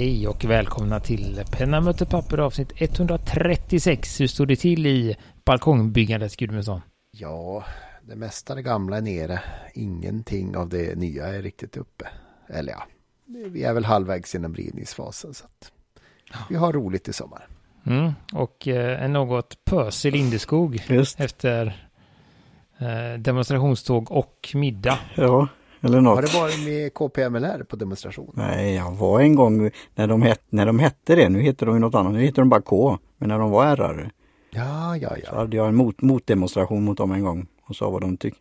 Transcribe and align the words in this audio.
Hej 0.00 0.28
och 0.28 0.44
välkomna 0.44 1.00
till 1.00 1.42
Penna 1.50 1.80
möter 1.80 2.06
papper 2.06 2.38
avsnitt 2.38 2.72
136. 2.76 4.20
Hur 4.20 4.26
står 4.26 4.46
det 4.46 4.56
till 4.56 4.86
i 4.86 5.16
balkongbyggandet 5.44 6.36
Gudmundsson? 6.36 6.80
Ja, 7.10 7.64
det 8.02 8.16
mesta 8.16 8.54
det 8.54 8.62
gamla 8.62 8.96
är 8.96 9.00
nere. 9.00 9.40
Ingenting 9.74 10.56
av 10.56 10.68
det 10.68 10.98
nya 10.98 11.26
är 11.26 11.42
riktigt 11.42 11.76
uppe. 11.76 12.08
Eller 12.48 12.72
ja, 12.72 12.82
vi 13.26 13.62
är 13.62 13.74
väl 13.74 13.84
halvvägs 13.84 14.34
genom 14.34 14.54
rivningsfasen 14.54 15.34
så 15.34 15.44
att 15.44 15.72
vi 16.48 16.56
har 16.56 16.72
roligt 16.72 17.08
i 17.08 17.12
sommar. 17.12 17.46
Mm, 17.86 18.12
och 18.32 18.68
eh, 18.68 19.04
en 19.04 19.12
något 19.12 19.64
pösig 19.64 20.12
Lindeskog 20.12 20.82
Just. 20.88 21.20
efter 21.20 21.86
eh, 22.78 23.18
demonstrationståg 23.18 24.12
och 24.12 24.50
middag. 24.54 24.98
Ja, 25.16 25.48
eller 25.80 26.00
något. 26.00 26.14
Har 26.14 26.22
det 26.22 26.34
varit 26.34 26.64
med 26.64 26.94
KPMLR 26.94 27.64
på 27.64 27.76
demonstration? 27.76 28.32
Nej, 28.34 28.74
jag 28.74 28.92
var 28.92 29.20
en 29.20 29.34
gång 29.34 29.70
när 29.94 30.06
de, 30.06 30.22
het, 30.22 30.42
när 30.48 30.66
de 30.66 30.78
hette 30.78 31.14
det. 31.14 31.28
Nu 31.28 31.40
heter 31.40 31.66
de 31.66 31.74
ju 31.74 31.80
något 31.80 31.94
annat. 31.94 32.12
Nu 32.12 32.20
heter 32.20 32.42
de 32.42 32.48
bara 32.48 32.62
K. 32.62 32.98
Men 33.18 33.28
när 33.28 33.38
de 33.38 33.50
var 33.50 33.76
RR 33.76 34.10
Ja, 34.50 34.96
ja, 34.96 35.08
så 35.08 35.20
ja. 35.24 35.36
hade 35.36 35.56
jag 35.56 35.68
en 35.68 35.74
mot, 35.74 36.02
motdemonstration 36.02 36.84
mot 36.84 36.98
dem 36.98 37.12
en 37.12 37.24
gång. 37.24 37.46
Och 37.62 37.76
sa 37.76 37.90
vad 37.90 38.00
de 38.00 38.16
tyck, 38.16 38.34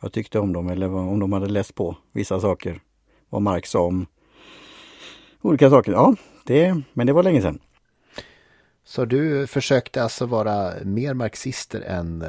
vad 0.00 0.12
tyckte 0.12 0.38
om 0.38 0.52
dem 0.52 0.68
eller 0.68 0.88
vad, 0.88 1.08
om 1.08 1.18
de 1.18 1.32
hade 1.32 1.46
läst 1.46 1.74
på 1.74 1.96
vissa 2.12 2.40
saker. 2.40 2.80
Vad 3.28 3.42
Marx 3.42 3.70
sa 3.70 3.80
om 3.80 4.06
olika 5.42 5.70
saker. 5.70 5.92
Ja, 5.92 6.14
det, 6.44 6.82
men 6.92 7.06
det 7.06 7.12
var 7.12 7.22
länge 7.22 7.42
sedan. 7.42 7.58
Så 8.84 9.04
du 9.04 9.46
försökte 9.46 10.02
alltså 10.02 10.26
vara 10.26 10.72
mer 10.84 11.14
marxister 11.14 11.80
än 11.80 12.22
eh, 12.22 12.28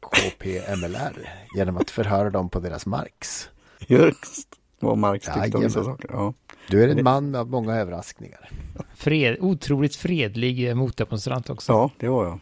KPMLR 0.00 1.28
genom 1.56 1.76
att 1.76 1.90
förhöra 1.90 2.30
dem 2.30 2.50
på 2.50 2.60
deras 2.60 2.86
Marx? 2.86 3.48
Just 3.86 4.48
vad 4.80 4.98
Marx 4.98 5.26
tyckte 5.26 5.38
om 5.40 5.44
vissa 5.44 5.78
Jajamän. 5.78 5.84
saker. 5.98 6.08
Ja. 6.12 6.34
Du 6.70 6.84
är 6.84 6.88
en 6.88 7.04
man 7.04 7.30
med 7.30 7.46
många 7.46 7.74
överraskningar. 7.76 8.50
Fred, 8.94 9.36
otroligt 9.40 9.96
fredlig 9.96 10.68
eh, 10.68 10.74
motdemonstrant 10.74 11.50
också. 11.50 11.72
ja, 11.72 11.90
det 11.98 12.08
var 12.08 12.24
jag. 12.24 12.38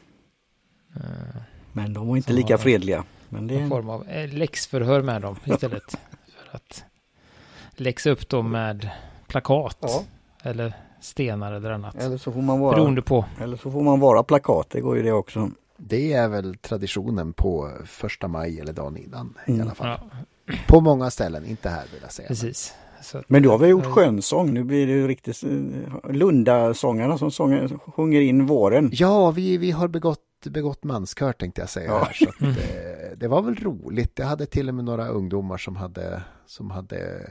Eh, 0.97 1.03
Men 1.73 1.93
de 1.93 2.09
var 2.09 2.17
inte 2.17 2.29
Så 2.31 2.37
lika 2.37 2.59
fredliga. 2.59 3.05
Men 3.29 3.51
en 3.51 3.63
det, 3.63 3.69
form 3.69 3.89
av 3.89 4.09
eh, 4.09 4.33
läxförhör 4.33 5.03
med 5.03 5.23
dem 5.23 5.37
istället. 5.45 5.91
för 6.51 6.57
att 6.57 6.85
läxa 7.77 8.11
upp 8.11 8.29
dem 8.29 8.51
med 8.51 8.91
plakat. 9.27 9.77
Ja. 9.81 10.05
Eller 10.43 10.73
stenar 11.01 11.53
eller 11.53 11.71
annat. 11.71 11.95
eller 11.95 12.19
så 12.19 12.33
får 12.33 12.43
man 12.43 12.61
vara, 12.61 12.77
Beroende 12.77 13.03
på. 13.03 13.25
eller 13.41 13.57
så 13.57 13.71
får 13.71 13.83
man 13.83 14.01
vara 14.01 14.23
plakat. 14.23 14.71
Det 14.71 14.81
går 14.81 14.97
ju 14.97 15.03
det 15.03 15.13
också. 15.13 15.51
Det 15.77 16.13
är 16.13 16.29
väl 16.29 16.57
traditionen 16.59 17.33
på 17.33 17.73
första 17.87 18.29
maj 18.29 18.61
eller 18.61 18.73
dagen 18.73 18.97
innan 18.97 19.35
i 19.47 19.51
Mm. 19.51 19.63
alla 19.67 19.75
fall. 19.75 19.99
Ja, 20.03 20.17
På 20.67 20.81
många 20.81 21.11
ställen, 21.11 21.47
inte 21.47 21.69
här 21.69 21.85
vill 21.93 22.01
jag 22.03 22.13
säga. 22.13 22.29
precis. 22.29 22.75
Så 23.03 23.19
att, 23.19 23.29
Men 23.29 23.43
du 23.43 23.49
har 23.49 23.59
väl 23.59 23.71
gjort 23.71 23.85
eh, 23.85 23.93
skönsång? 23.93 24.55
Nu 24.55 24.65
blir 24.65 24.87
det 24.87 24.93
ju 24.93 25.09
riktigt 25.09 25.43
eh, 25.45 26.13
Lundasångarna 26.13 27.19
som 27.19 27.31
sånger, 27.31 27.79
sjunger 27.87 28.21
in 28.21 28.47
våren. 28.47 28.91
Ja, 28.93 29.31
vi, 29.31 29.57
vi 29.57 29.71
har 29.71 29.89
begått, 29.89 30.21
begått 30.45 30.85
manskör 30.85 31.33
tänkte 31.33 31.61
jag 31.61 31.69
säga. 31.69 31.87
Ja. 31.87 32.05
Här, 32.05 32.13
så 32.13 32.29
att, 32.29 32.43
eh, 32.43 33.17
det 33.17 33.29
var 33.29 33.43
väl 33.43 33.55
roligt. 33.55 34.13
Jag 34.19 34.27
hade 34.27 34.47
till 34.47 34.69
och 34.69 34.75
med 34.75 34.85
några 34.85 35.09
ungdomar 35.09 35.57
som 35.57 35.77
hade, 35.77 36.23
som 36.47 36.71
hade 36.71 37.27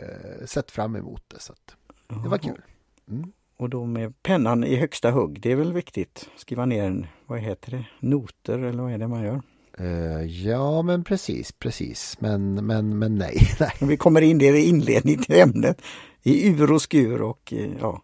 sett 0.45 0.72
fram 0.72 0.95
emot 0.95 1.23
det. 1.27 1.39
Så 1.39 1.53
att, 1.53 1.75
det 2.23 2.29
var 2.29 2.38
kul. 2.38 2.61
Mm. 3.09 3.31
Och 3.57 3.69
då 3.69 3.85
med 3.85 4.23
pennan 4.23 4.63
i 4.63 4.75
högsta 4.75 5.11
hugg, 5.11 5.41
det 5.41 5.52
är 5.52 5.55
väl 5.55 5.73
viktigt. 5.73 6.29
Skriva 6.38 6.66
ner, 6.66 7.11
vad 7.25 7.39
heter 7.39 7.72
det, 7.72 7.85
noter 8.00 8.59
eller 8.59 8.83
vad 8.83 8.91
är 8.91 8.97
det 8.97 9.07
man 9.07 9.23
gör? 9.23 9.41
Eh, 9.80 10.22
ja, 10.48 10.81
men 10.81 11.04
precis, 11.04 11.52
precis. 11.52 12.18
Men, 12.20 12.66
men, 12.66 13.00
men 13.00 13.16
nej, 13.16 13.38
nej. 13.59 13.72
Vi 13.81 13.98
kommer 13.98 14.22
in, 14.22 14.38
det 14.38 14.45
är 14.45 14.68
inledning 14.70 15.22
till 15.23 15.40
ämnet. 15.40 15.81
I 16.23 16.48
ur 16.50 16.72
och 16.72 16.81
skur 16.81 17.22
och 17.22 17.53
eh, 17.53 17.69
ja, 17.80 18.02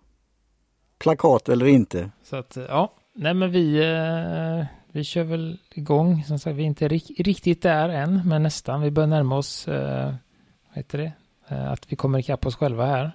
plakat 1.00 1.50
eller 1.50 1.66
inte. 1.66 2.12
Så 2.24 2.36
att, 2.36 2.58
eh, 2.58 2.64
ja. 2.64 2.94
Nej 3.16 3.34
men 3.34 3.52
vi, 3.52 3.78
vi 4.92 5.04
kör 5.04 5.24
väl 5.24 5.60
igång. 5.74 6.24
Som 6.24 6.40
sagt, 6.40 6.56
vi 6.56 6.62
är 6.64 6.68
inte 6.68 6.88
rik- 6.88 7.20
riktigt 7.20 7.62
där 7.62 7.90
än, 7.90 8.22
men 8.26 8.44
nästan. 8.44 8.81
Vi 8.81 8.92
börjar 8.92 9.08
närma 9.08 9.38
oss, 9.38 9.68
vad 9.68 10.16
heter 10.74 10.98
det? 10.98 11.12
Att 11.56 11.92
vi 11.92 11.96
kommer 11.96 12.20
ikapp 12.20 12.46
oss 12.46 12.56
själva 12.56 12.86
här. 12.86 13.12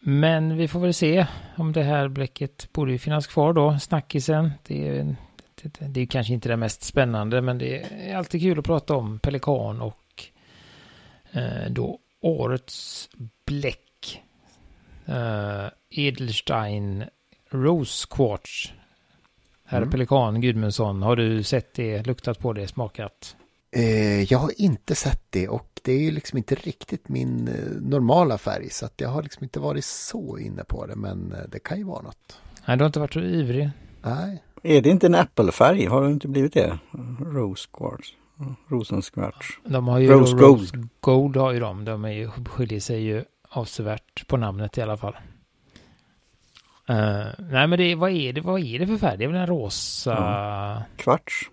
Men 0.00 0.56
vi 0.56 0.68
får 0.68 0.80
väl 0.80 0.94
se 0.94 1.26
om 1.56 1.72
det 1.72 1.82
här 1.82 2.08
bläcket 2.08 2.68
borde 2.72 2.92
ju 2.92 2.98
finnas 2.98 3.26
kvar 3.26 3.52
då, 3.52 3.78
snackisen. 3.78 4.50
Det 4.66 4.88
är, 4.88 5.16
det, 5.62 5.86
det 5.88 6.00
är 6.00 6.06
kanske 6.06 6.32
inte 6.32 6.48
det 6.48 6.56
mest 6.56 6.82
spännande, 6.82 7.42
men 7.42 7.58
det 7.58 7.82
är 8.10 8.16
alltid 8.16 8.40
kul 8.40 8.58
att 8.58 8.64
prata 8.64 8.94
om 8.94 9.18
Pelikan 9.18 9.80
och 9.80 10.24
eh, 11.32 11.70
då 11.70 11.98
årets 12.20 13.08
bläck. 13.44 14.22
Eh, 15.06 15.66
Edelstein 15.90 17.04
Rose 17.50 18.06
Quartz. 18.10 18.72
Herr 19.64 19.78
Mm. 19.78 19.90
Pelikan 19.90 20.40
Gudmundsson, 20.40 21.02
har 21.02 21.16
du 21.16 21.42
sett 21.42 21.74
det, 21.74 22.06
luktat 22.06 22.38
på 22.38 22.52
det, 22.52 22.68
smakat? 22.68 23.36
Eh, 23.70 24.22
jag 24.22 24.38
har 24.38 24.60
inte 24.60 24.94
sett 24.94 25.24
det 25.30 25.48
och 25.48 25.80
det 25.82 25.92
är 25.92 25.98
ju 25.98 26.10
liksom 26.10 26.38
inte 26.38 26.54
riktigt 26.54 27.08
min 27.08 27.48
eh, 27.48 27.54
normala 27.80 28.38
färg. 28.38 28.70
Så 28.70 28.86
att 28.86 29.00
jag 29.00 29.08
har 29.08 29.22
liksom 29.22 29.44
inte 29.44 29.60
varit 29.60 29.84
så 29.84 30.38
inne 30.38 30.64
på 30.64 30.86
det. 30.86 30.96
Men 30.96 31.32
eh, 31.32 31.48
det 31.48 31.58
kan 31.58 31.78
ju 31.78 31.84
vara 31.84 32.02
något. 32.02 32.40
Nej, 32.66 32.76
du 32.76 32.82
har 32.82 32.86
inte 32.86 33.00
varit 33.00 33.12
så 33.12 33.20
ivrig. 33.20 33.70
Nej, 34.02 34.42
Är 34.62 34.82
det 34.82 34.90
inte 34.90 35.06
en 35.06 35.14
äppelfärg? 35.14 35.86
Har 35.86 36.02
det 36.02 36.10
inte 36.10 36.28
blivit 36.28 36.52
det? 36.52 36.78
Rose 37.20 37.68
quartz. 37.72 38.14
Rosenskvarts. 38.68 39.60
De 39.64 39.88
har 39.88 39.98
ju 39.98 40.06
Rose 40.08 40.32
Rose 40.32 40.36
Gold. 40.36 40.70
Gold. 40.72 40.88
Gold 41.00 41.36
har 41.36 41.52
ju 41.52 41.60
de. 41.60 41.84
De 41.84 42.04
är 42.04 42.08
ju, 42.12 42.30
skiljer 42.30 42.80
sig 42.80 43.02
ju 43.02 43.24
avsevärt 43.48 44.26
på 44.26 44.36
namnet 44.36 44.78
i 44.78 44.82
alla 44.82 44.96
fall. 44.96 45.16
Eh, 46.88 47.26
nej 47.38 47.66
men 47.66 47.78
det, 47.78 47.94
vad 47.94 48.10
är 48.10 48.32
det, 48.32 48.40
vad 48.40 48.60
är 48.60 48.78
det 48.78 48.86
för 48.86 48.96
färg? 48.96 49.18
Det 49.18 49.24
är 49.24 49.28
väl 49.28 49.36
en 49.36 49.46
rosa? 49.46 50.82
Kvarts. 50.96 51.50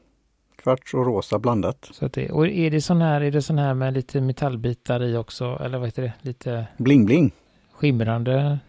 Kvarts 0.56 0.94
och 0.94 1.06
rosa 1.06 1.40
blandat. 1.40 1.90
Så 1.92 2.06
att 2.06 2.14
det, 2.14 2.32
och 2.32 2.48
är 2.48 2.72
det 2.72 2.82
sån 2.82 3.02
här, 3.02 3.22
är 3.22 3.32
det 3.32 3.42
sån 3.42 3.58
här 3.58 3.74
med 3.74 3.94
lite 3.94 4.22
metallbitar 4.22 5.04
i 5.04 5.18
också? 5.18 5.60
Eller 5.62 5.78
vad 5.78 5.88
heter 5.88 6.02
det? 6.04 6.14
Lite 6.22 6.68
Bling 6.78 7.06
bling. 7.06 7.32
skimrande? 7.74 8.60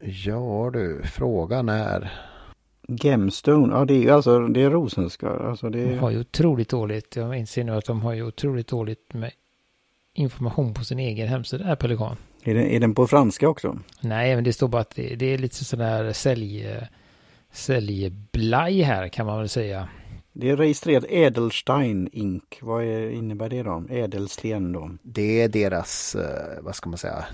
ja 0.00 0.70
du, 0.72 1.02
frågan 1.04 1.68
är. 1.68 2.12
Gemstone, 2.88 3.74
ja 3.74 3.84
det 3.84 3.94
är 3.94 3.98
ju 3.98 4.10
alltså 4.10 4.38
det 4.48 4.62
är 4.62 4.70
rosenskvar. 4.70 5.46
Alltså 5.50 5.70
det 5.70 5.84
De 5.84 5.92
är, 5.94 5.98
har 5.98 6.10
ju 6.10 6.20
otroligt 6.20 6.68
dåligt. 6.68 7.16
Jag 7.16 7.38
inser 7.38 7.64
nu 7.64 7.72
att 7.72 7.84
de 7.84 8.00
har 8.02 8.12
ju 8.12 8.22
otroligt 8.22 8.68
dåligt 8.68 9.14
med 9.14 9.30
information 10.14 10.74
på 10.74 10.84
sin 10.84 10.98
egen 10.98 11.28
hemsida, 11.28 11.64
är 11.64 11.76
Pelikan. 11.76 12.16
är, 12.44 12.54
den, 12.54 12.66
är 12.66 12.80
den 12.80 12.94
på 12.94 13.06
franska 13.06 13.48
också? 13.48 13.78
Nej, 14.00 14.34
men 14.34 14.44
det 14.44 14.52
står 14.52 14.68
bara 14.68 14.82
att 14.82 14.94
det, 14.94 15.16
det 15.16 15.26
är 15.26 15.38
lite 15.38 15.64
sådär 15.64 16.12
sälj, 16.12 16.66
säljblaj 17.52 18.80
här 18.82 19.08
kan 19.08 19.26
man 19.26 19.38
väl 19.38 19.48
säga. 19.48 19.88
Det 20.32 20.50
är 20.50 20.56
registrerat 20.56 21.04
Edelstein 21.08 22.08
Inc. 22.12 22.42
Vad 22.62 22.84
är, 22.84 23.10
innebär 23.10 23.48
det 23.48 23.62
då? 23.62 23.84
Ädelsten 23.90 24.72
då? 24.72 24.90
Det 25.02 25.42
är 25.42 25.48
deras, 25.48 26.14
eh, 26.14 26.62
vad 26.62 26.74
ska 26.76 26.88
man 26.88 26.98
säga, 26.98 27.24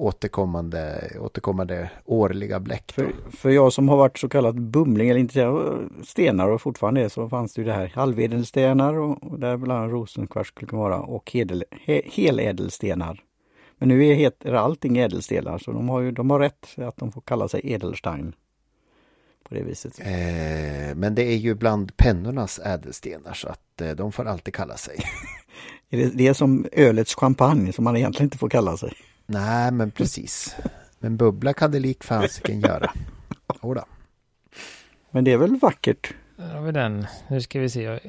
återkommande, 0.00 1.12
återkommande 1.20 1.90
årliga 2.04 2.60
bläck. 2.60 2.92
För, 2.92 3.12
för 3.30 3.50
jag 3.50 3.72
som 3.72 3.88
har 3.88 3.96
varit 3.96 4.18
så 4.18 4.28
kallat 4.28 4.54
bumling 4.54 5.08
eller 5.08 5.20
intresserad 5.20 5.48
av 5.48 5.92
stenar 6.04 6.48
och 6.48 6.62
fortfarande 6.62 7.00
är 7.00 7.08
så 7.08 7.28
fanns 7.28 7.54
det 7.54 7.60
ju 7.60 7.66
det 7.66 7.72
här 7.72 7.92
halvedelstenar 7.94 8.94
och, 8.94 9.22
och 9.22 9.38
där 9.38 9.56
bland 9.56 9.80
annat 9.80 9.92
rosenkvarts 9.92 10.48
skulle 10.48 10.68
kunna 10.68 10.82
vara 10.82 11.00
och 11.00 11.30
hedel, 11.30 11.64
he, 11.70 12.02
helädelstenar. 12.04 13.24
Men 13.78 13.88
nu 13.88 14.06
är, 14.06 14.14
heter 14.14 14.52
allting 14.52 14.98
ädelstenar 14.98 15.58
så 15.58 15.72
de 15.72 15.88
har 15.88 16.00
ju 16.00 16.12
de 16.12 16.30
har 16.30 16.40
rätt 16.40 16.78
att 16.78 16.96
de 16.96 17.12
får 17.12 17.20
kalla 17.20 17.48
sig 17.48 17.60
Edelstein. 17.64 18.34
På 19.48 19.54
det 19.54 19.62
viset. 19.62 20.00
Eh, 20.00 20.96
men 20.96 21.14
det 21.14 21.22
är 21.22 21.36
ju 21.36 21.54
bland 21.54 21.96
pennornas 21.96 22.58
ädelstenar 22.58 23.32
så 23.32 23.48
att 23.48 23.80
eh, 23.80 23.90
de 23.90 24.12
får 24.12 24.24
alltid 24.24 24.54
kalla 24.54 24.76
sig. 24.76 24.96
Det 25.90 26.28
är 26.28 26.32
som 26.32 26.66
ölets 26.72 27.14
champagne 27.14 27.72
som 27.72 27.84
man 27.84 27.96
egentligen 27.96 28.26
inte 28.26 28.38
får 28.38 28.48
kalla 28.48 28.76
sig. 28.76 28.92
Nej, 29.32 29.70
men 29.72 29.90
precis. 29.90 30.56
Men 30.98 31.16
bubbla 31.16 31.52
kan 31.52 31.70
det 31.70 31.78
lik 31.78 32.04
fasiken 32.04 32.60
göra. 32.60 32.92
Jodå. 33.62 33.84
Men 35.10 35.24
det 35.24 35.32
är 35.32 35.36
väl 35.36 35.56
vackert? 35.56 36.14
Där 36.36 36.54
har 36.54 36.62
vi 36.62 36.72
den. 36.72 37.06
Nu 37.28 37.40
ska 37.40 37.60
vi 37.60 37.68
se. 37.70 38.00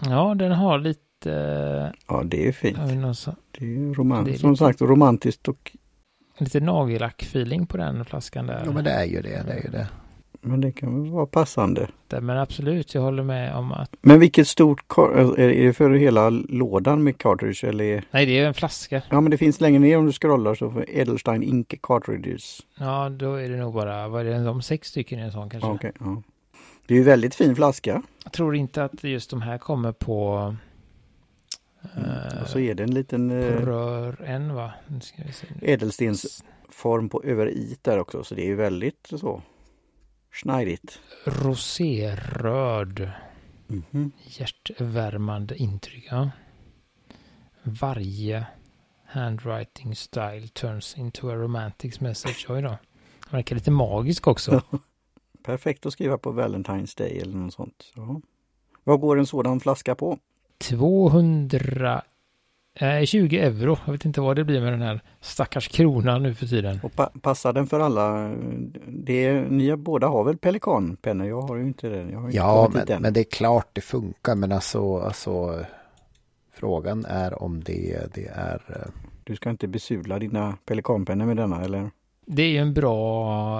Ja, 0.00 0.34
den 0.34 0.52
har 0.52 0.78
lite... 0.78 1.02
Ja 2.08 2.22
det 2.24 2.40
är 2.40 2.44
ju 2.44 2.52
fint. 2.52 2.76
Det 2.78 3.64
är 3.64 3.64
ju 3.64 3.94
roman- 3.94 4.24
Det 4.24 4.30
är 4.34 4.38
som 4.38 4.56
sagt 4.56 4.80
romantiskt 4.80 5.48
och 5.48 5.72
lite 6.38 6.60
nagellack-feeling 6.60 7.66
på 7.66 7.76
den 7.76 8.04
flaskan 8.04 8.46
där. 8.46 8.62
Ja, 8.64 8.70
men 8.72 8.84
det 8.84 8.90
är 8.90 9.04
ju 9.04 9.22
det. 9.22 9.42
det, 9.46 9.52
är 9.52 9.62
ju 9.64 9.70
det. 9.70 9.88
Men 10.46 10.60
det 10.60 10.72
kan 10.72 11.02
väl 11.02 11.12
vara 11.12 11.26
passande. 11.26 11.88
Där, 12.08 12.20
Men 12.20 12.38
absolut, 12.38 12.94
jag 12.94 13.02
håller 13.02 13.22
med 13.22 13.56
om 13.56 13.72
att... 13.72 13.96
Men 14.00 14.20
vilket 14.20 14.48
stort, 14.48 14.98
är 14.98 15.48
det 15.48 15.72
för 15.72 15.90
hela 15.90 16.30
lådan 16.30 17.02
med 17.02 17.18
cartridge 17.18 17.68
eller? 17.68 18.04
Nej, 18.10 18.26
det 18.26 18.38
är 18.38 18.46
en 18.46 18.54
flaska. 18.54 19.02
Ja 19.10 19.20
men 19.20 19.30
det 19.30 19.38
finns 19.38 19.60
längre 19.60 19.78
ner 19.78 19.98
om 19.98 20.06
du 20.06 20.12
scrollar 20.12 20.54
så 20.54 20.70
för 20.70 20.90
Edelstein 20.90 21.42
Ink 21.42 21.74
cartridges. 21.82 22.60
Ja, 22.78 23.08
då 23.08 23.34
är 23.34 23.48
det 23.48 23.56
nog 23.56 23.74
bara... 23.74 24.08
Vad 24.08 24.26
är 24.26 24.30
det? 24.30 24.44
De 24.44 24.62
sex 24.62 24.88
stycken 24.88 25.18
i 25.18 25.22
en 25.22 25.32
sån 25.32 25.50
kanske? 25.50 25.68
Ja, 25.68 25.74
okej, 25.74 25.92
ja. 26.00 26.22
Det 26.86 26.94
är 26.94 26.98
ju 26.98 27.04
väldigt 27.04 27.34
fin 27.34 27.56
flaska. 27.56 28.02
Jag 28.24 28.32
tror 28.32 28.56
inte 28.56 28.84
att 28.84 29.04
just 29.04 29.30
de 29.30 29.42
här 29.42 29.58
kommer 29.58 29.92
på... 29.92 30.54
Eh, 31.82 32.42
Och 32.42 32.48
så 32.48 32.58
är 32.58 32.74
det 32.74 32.82
en 32.82 32.94
liten 32.94 33.30
eh, 33.30 33.36
rör 33.66 34.22
än 34.24 34.54
va? 34.54 34.72
Nu 34.86 35.00
ska 35.00 35.22
vi 35.26 35.32
se. 35.32 35.46
ädelstens 35.62 36.44
form 36.68 37.08
på 37.08 37.22
över 37.22 37.48
i 37.50 37.76
där 37.82 37.98
också 37.98 38.24
så 38.24 38.34
det 38.34 38.42
är 38.42 38.46
ju 38.46 38.54
väldigt 38.54 39.06
så 39.10 39.42
schneidigt. 40.36 41.00
Roséröd. 41.24 43.10
Mhm. 43.66 44.12
Hjärtvärmande 44.24 45.56
intryck. 45.56 46.08
Ja. 46.10 46.30
Varje 47.62 48.46
handwriting 49.04 49.96
style 49.96 50.48
turns 50.48 50.98
into 50.98 51.28
a 51.30 51.34
romantic 51.34 52.00
message. 52.00 52.46
Oj 52.48 52.62
då. 52.62 52.78
Verkar 53.30 53.54
lite 53.54 53.70
magisk 53.70 54.26
också. 54.26 54.62
Perfekt 55.42 55.86
att 55.86 55.92
skriva 55.92 56.18
på 56.18 56.32
Valentine's 56.32 56.98
Day 56.98 57.18
eller 57.18 57.36
något 57.36 57.54
sånt. 57.54 57.92
Ja. 57.94 58.20
Vad 58.84 59.00
går 59.00 59.18
en 59.18 59.26
sådan 59.26 59.60
flaska 59.60 59.94
på? 59.94 60.18
200 60.58 62.02
eh, 62.76 63.04
20 63.04 63.38
euro. 63.40 63.78
Jag 63.84 63.92
vet 63.92 64.04
inte 64.04 64.20
vad 64.20 64.36
det 64.36 64.44
blir 64.44 64.60
med 64.60 64.72
den 64.72 64.82
här 64.82 65.00
stackars 65.20 65.68
kronan 65.68 66.22
nu 66.22 66.34
för 66.34 66.46
tiden. 66.46 66.80
Och 66.82 66.92
pa 66.92 67.06
passar 67.22 67.52
den 67.52 67.66
för 67.66 67.80
alla? 67.80 68.34
Det, 68.88 69.32
ni 69.50 69.76
båda 69.76 70.06
har 70.06 70.24
väl 70.24 70.36
pelikanpennor? 70.38 71.26
Jag 71.26 71.42
har 71.42 71.56
ju 71.56 71.62
inte 71.62 71.88
det. 71.88 72.10
Jag 72.10 72.18
har 72.18 72.26
inte 72.26 72.36
Ja, 72.36 72.70
men, 72.74 73.02
men 73.02 73.12
det 73.12 73.20
är 73.20 73.30
klart 73.30 73.68
det 73.72 73.80
funkar. 73.80 74.34
Men 74.34 74.52
alltså, 74.52 74.98
alltså 74.98 75.64
frågan 76.52 77.04
är 77.04 77.42
om 77.42 77.64
det, 77.64 78.14
det 78.14 78.26
är... 78.26 78.62
eh, 78.68 78.92
Du 79.24 79.36
ska 79.36 79.50
inte 79.50 79.68
besudla 79.68 80.18
dina 80.18 80.56
pelikanpennor 80.66 81.26
med 81.26 81.36
denna 81.36 81.62
eller? 81.64 81.90
Det 82.26 82.42
är 82.42 82.48
ju 82.50 82.58
en 82.58 82.74
bra, 82.74 83.54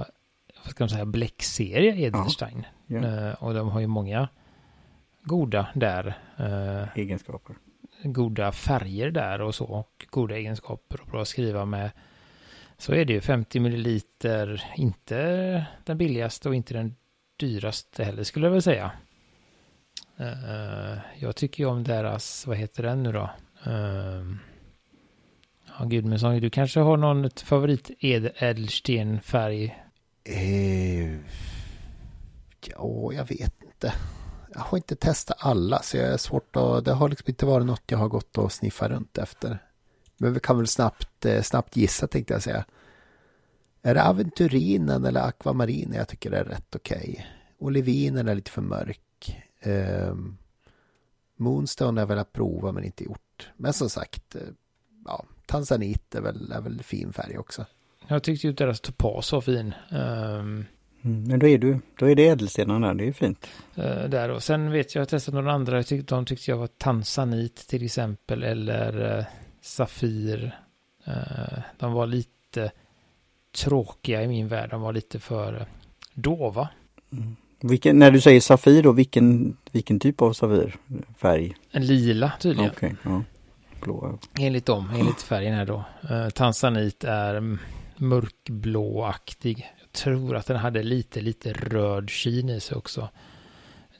vad 0.64 0.70
ska 0.70 0.84
man 0.84 0.88
säga, 0.88 1.04
bläckserie 1.04 2.06
Edelstein. 2.06 2.66
Ja, 2.86 2.98
Eh, 2.98 3.32
och 3.44 3.54
de 3.54 3.68
har 3.68 3.80
ju 3.80 3.86
många 3.86 4.28
goda 5.22 5.66
där. 5.74 6.18
Eh, 6.38 6.98
egenskaper 6.98 7.56
goda 8.12 8.53
färger 8.53 9.11
där 9.11 9.41
och 9.41 9.55
så. 9.55 9.64
Och 9.64 10.06
goda 10.11 10.37
egenskaper 10.37 11.00
och 11.00 11.06
bra 11.06 11.23
att 11.23 11.29
skriva 11.29 11.64
med. 11.64 11.91
Så 12.79 12.94
är 12.94 13.05
det 13.05 13.12
ju 13.12 13.20
50 13.20 13.61
milliliter. 13.61 14.64
Inte 14.76 15.67
den 15.85 15.99
billigaste 15.99 16.49
och 16.49 16.55
inte 16.55 16.75
den 16.75 16.94
dyraste 17.37 18.05
heller 18.05 18.25
skulle 18.25 18.47
jag 18.47 18.53
väl 18.53 18.62
säga. 18.62 18.91
Uh, 20.20 20.99
jag 21.19 21.37
tycker 21.37 21.64
ju 21.64 21.70
om 21.70 21.85
deras, 21.85 22.47
vad 22.47 22.56
heter 22.56 22.82
den 22.82 23.03
nu 23.03 23.12
då? 23.12 23.31
Uh, 23.67 24.35
ja, 25.79 25.85
Gudmundsson, 25.85 26.41
du 26.41 26.50
kanske 26.50 26.81
har 26.81 26.97
någon 26.97 27.31
favorit 27.31 27.91
ädelstenfärg? 28.38 29.64
Uh, 30.29 30.35
eh, 30.35 31.19
ja, 32.67 33.12
jag 33.12 33.29
vet 33.29 33.62
inte. 33.62 33.93
Jag 34.52 34.60
har 34.60 34.78
inte 34.78 34.96
testat 34.96 35.37
alla 35.40 35.82
så 35.82 35.96
jag 35.96 36.06
är 36.06 36.16
svårt 36.16 36.56
att... 36.56 36.84
Det 36.84 36.93
har 36.93 37.08
liksom 37.08 37.25
inte 37.28 37.46
varit 37.46 37.66
något 37.66 37.82
jag 37.87 37.98
har 37.98 38.08
gått 38.08 38.38
och 38.38 38.52
sniffat 38.52 38.90
runt 38.90 39.19
efter. 39.19 39.58
Men 40.16 40.32
vi 40.32 40.40
kan 40.40 40.56
väl 40.56 40.66
snabbt, 40.66 41.25
eh, 41.25 41.43
snabbt 41.43 41.76
gissa 41.76 42.06
tänkte 42.06 42.32
jag 42.34 42.43
säga. 42.43 42.64
Är 43.82 43.94
det 43.94 44.02
aventurinen 44.02 45.04
eller 45.04 45.20
akvamarinen 45.20 45.98
jag 45.98 46.08
tycker 46.08 46.32
är 46.32 46.44
rätt 46.44 46.75
okej? 46.75 47.26
Olivinen 47.58 48.28
är 48.28 48.34
lite 48.34 48.50
för 48.50 48.62
mörk. 48.62 49.43
Um, 49.64 50.38
Moonstone 51.37 52.00
har 52.00 52.02
jag 52.02 52.08
velat 52.08 52.32
prova 52.32 52.72
men 52.72 52.84
inte 52.84 53.04
gjort. 53.04 53.50
Men 53.56 53.72
som 53.72 53.90
sagt, 53.90 54.34
eh, 54.34 54.42
ja, 55.04 55.25
Tanzanit 55.46 56.14
är 56.14 56.20
väl, 56.20 56.52
är 56.52 56.60
väl 56.60 56.82
fin 56.82 57.12
färg 57.12 57.38
också. 57.38 57.66
Jag 58.08 58.22
tyckte 58.22 58.46
ju 58.46 58.52
deras 58.52 58.81
topas 58.81 59.32
var 59.32 59.40
fin. 59.40 59.75
Um, 59.90 60.64
Mm, 61.06 61.25
men 61.25 61.38
då 61.38 61.47
är, 61.47 61.58
du, 61.58 61.79
då 61.99 62.06
är 62.06 62.14
det 62.14 62.29
ädelstenarna, 62.29 62.94
det 62.94 63.08
är 63.08 63.12
fint. 63.12 63.47
Eh, 63.75 64.05
där 64.08 64.29
och 64.29 64.43
sen 64.43 64.70
vet 64.70 64.94
jag, 64.94 65.03
jag 65.03 65.08
testat 65.08 65.35
några 65.35 65.53
andra, 65.53 65.76
jag 65.76 65.87
tyckte, 65.87 66.14
de 66.14 66.25
tyckte 66.25 66.50
jag 66.50 66.58
var 66.58 66.67
tanzanit 66.67 67.56
till 67.56 67.85
exempel 67.85 68.43
eller 68.43 69.19
eh, 69.19 69.25
safir. 69.61 70.58
Eh, 71.05 71.58
de 71.79 71.93
var 71.93 72.06
lite 72.06 72.70
tråkiga 73.56 74.23
i 74.23 74.29
min 74.29 74.49
värld, 74.49 74.70
de 74.70 74.81
var 74.81 74.93
lite 74.93 75.19
för 75.19 75.67
dova. 76.14 76.69
Vilken, 77.61 77.99
när 77.99 78.11
du 78.11 78.20
säger 78.20 78.41
Safir 78.41 78.82
då, 78.82 78.93
vilken, 78.93 79.56
vilken 79.73 80.00
typ 80.00 80.23
av 80.23 80.32
Safir? 80.32 80.76
Färg? 81.19 81.55
En 81.70 81.87
lila 81.87 82.32
tydligen, 82.41 82.70
Okej, 82.76 82.97
ja. 83.02 83.23
Blå. 83.82 84.19
enligt 84.38 84.67
dem, 84.67 84.91
enligt 84.99 85.23
färgen 85.23 85.55
här 85.55 85.67
då. 85.67 85.85
Tanzanit 86.35 87.05
är 87.05 87.35
mm, 87.35 87.59
mörkblåaktig. 88.00 89.72
Jag 89.81 89.93
tror 89.93 90.37
att 90.37 90.46
den 90.46 90.56
hade 90.56 90.82
lite, 90.82 91.20
lite 91.20 91.52
röd 91.52 92.10
kin 92.10 92.48
i 92.48 92.60
sig 92.60 92.76
också. 92.76 93.08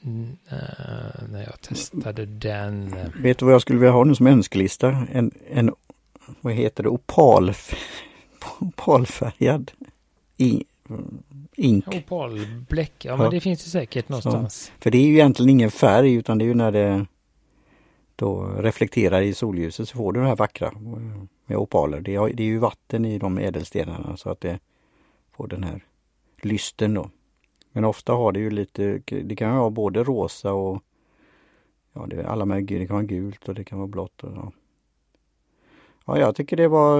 Mm, 0.01 0.37
eh, 0.49 1.23
när 1.29 1.43
jag 1.43 1.61
testade 1.61 2.25
den. 2.25 2.95
Vet 3.21 3.37
du 3.37 3.45
vad 3.45 3.53
jag 3.53 3.61
skulle 3.61 3.79
vilja 3.79 3.91
ha 3.91 4.03
nu 4.03 4.15
som 4.15 4.27
önskelista? 4.27 5.05
En, 5.11 5.31
en 5.49 5.73
vad 6.41 6.53
heter 6.53 6.83
det, 6.83 6.89
opal, 6.89 7.53
opalfärgad 8.59 9.71
i, 10.37 10.63
ink. 11.55 11.87
Opalbläck, 11.87 13.05
ja, 13.05 13.11
Ja. 13.11 13.17
men 13.17 13.31
det 13.31 13.39
finns 13.39 13.63
det 13.63 13.69
säkert 13.69 14.09
någonstans. 14.09 14.71
För 14.79 14.91
det 14.91 14.97
är 14.97 15.07
ju 15.07 15.13
egentligen 15.13 15.49
ingen 15.49 15.71
färg 15.71 16.13
utan 16.13 16.37
det 16.37 16.45
är 16.45 16.47
ju 16.47 16.53
när 16.53 16.71
det 16.71 17.05
då 18.15 18.43
reflekterar 18.43 19.21
i 19.21 19.33
solljuset 19.33 19.89
så 19.89 19.97
får 19.97 20.13
du 20.13 20.19
det 20.19 20.27
här 20.27 20.35
vackra 20.35 20.67
eh, 20.67 20.73
med 21.47 21.57
opaler. 21.57 22.01
Det 22.01 22.15
är, 22.15 22.33
det 22.33 22.43
är 22.43 22.47
ju 22.47 22.57
vatten 22.57 23.05
i 23.05 23.19
de 23.19 23.37
ädelstenarna 23.37 24.17
så 24.17 24.29
att 24.29 24.41
det 24.41 24.59
får 25.31 25.47
den 25.47 25.63
här 25.63 25.81
lysten 26.41 26.93
då. 26.93 27.09
Men 27.71 27.85
ofta 27.85 28.13
har 28.13 28.31
det 28.31 28.39
ju 28.39 28.49
lite, 28.49 29.01
det 29.05 29.35
kan 29.35 29.57
vara 29.57 29.69
både 29.69 30.03
rosa 30.03 30.53
och 30.53 30.83
ja, 31.93 32.05
det 32.07 32.15
är 32.15 32.23
alla 32.23 32.45
möjliga, 32.45 32.79
det 32.79 32.87
kan 32.87 32.95
vara 32.95 33.05
gult 33.05 33.49
och 33.49 33.55
det 33.55 33.63
kan 33.63 33.77
vara 33.77 33.87
blått. 33.87 34.23
Och, 34.23 34.31
ja. 34.35 34.51
ja, 36.05 36.19
jag 36.19 36.35
tycker 36.35 36.57
det 36.57 36.67
var, 36.67 36.99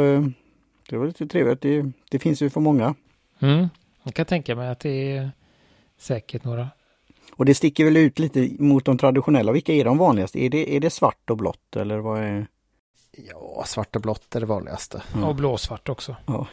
det 0.90 0.98
var 0.98 1.06
lite 1.06 1.28
trevligt. 1.28 1.62
Det, 1.62 1.92
det 2.12 2.20
finns 2.20 2.42
ju 2.42 2.50
för 2.50 2.62
många. 2.62 2.96
Mm. 3.40 3.68
Jag 4.04 4.14
kan 4.14 4.26
tänka 4.26 4.56
mig 4.56 4.70
att 4.70 4.80
det 4.80 5.12
är 5.12 5.32
säkert 5.98 6.44
några. 6.44 6.70
Och 7.32 7.46
det 7.46 7.56
sticker 7.56 7.86
väl 7.86 7.98
ut 7.98 8.20
lite 8.20 8.50
mot 8.60 8.86
de 8.86 8.98
traditionella. 8.98 9.52
Vilka 9.52 9.74
är 9.74 9.86
de 9.86 9.98
vanligaste? 9.98 10.44
Är 10.44 10.50
det, 10.50 10.76
är 10.76 10.80
det 10.80 10.90
svart 10.90 11.30
och 11.30 11.38
blått 11.38 11.76
eller 11.76 11.98
vad 11.98 12.20
är? 12.20 12.48
Ja, 13.26 13.64
svart 13.66 13.96
och 13.96 14.02
blått 14.02 14.36
är 14.36 14.40
det 14.40 14.46
vanligaste. 14.46 15.04
Mm. 15.14 15.24
Och 15.24 15.36
blåsvart 15.36 15.90
också. 15.90 16.16
Ja, 16.26 16.48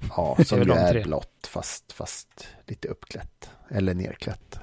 Det 0.36 0.42
är 0.42 0.44
som 0.44 0.62
ju 0.62 0.72
är 0.72 0.92
tre. 0.92 1.02
blått 1.02 1.46
fast, 1.46 1.92
fast 1.92 2.48
lite 2.66 2.88
uppklätt. 2.88 3.50
Eller 3.70 3.94
nerklätt. 3.94 4.58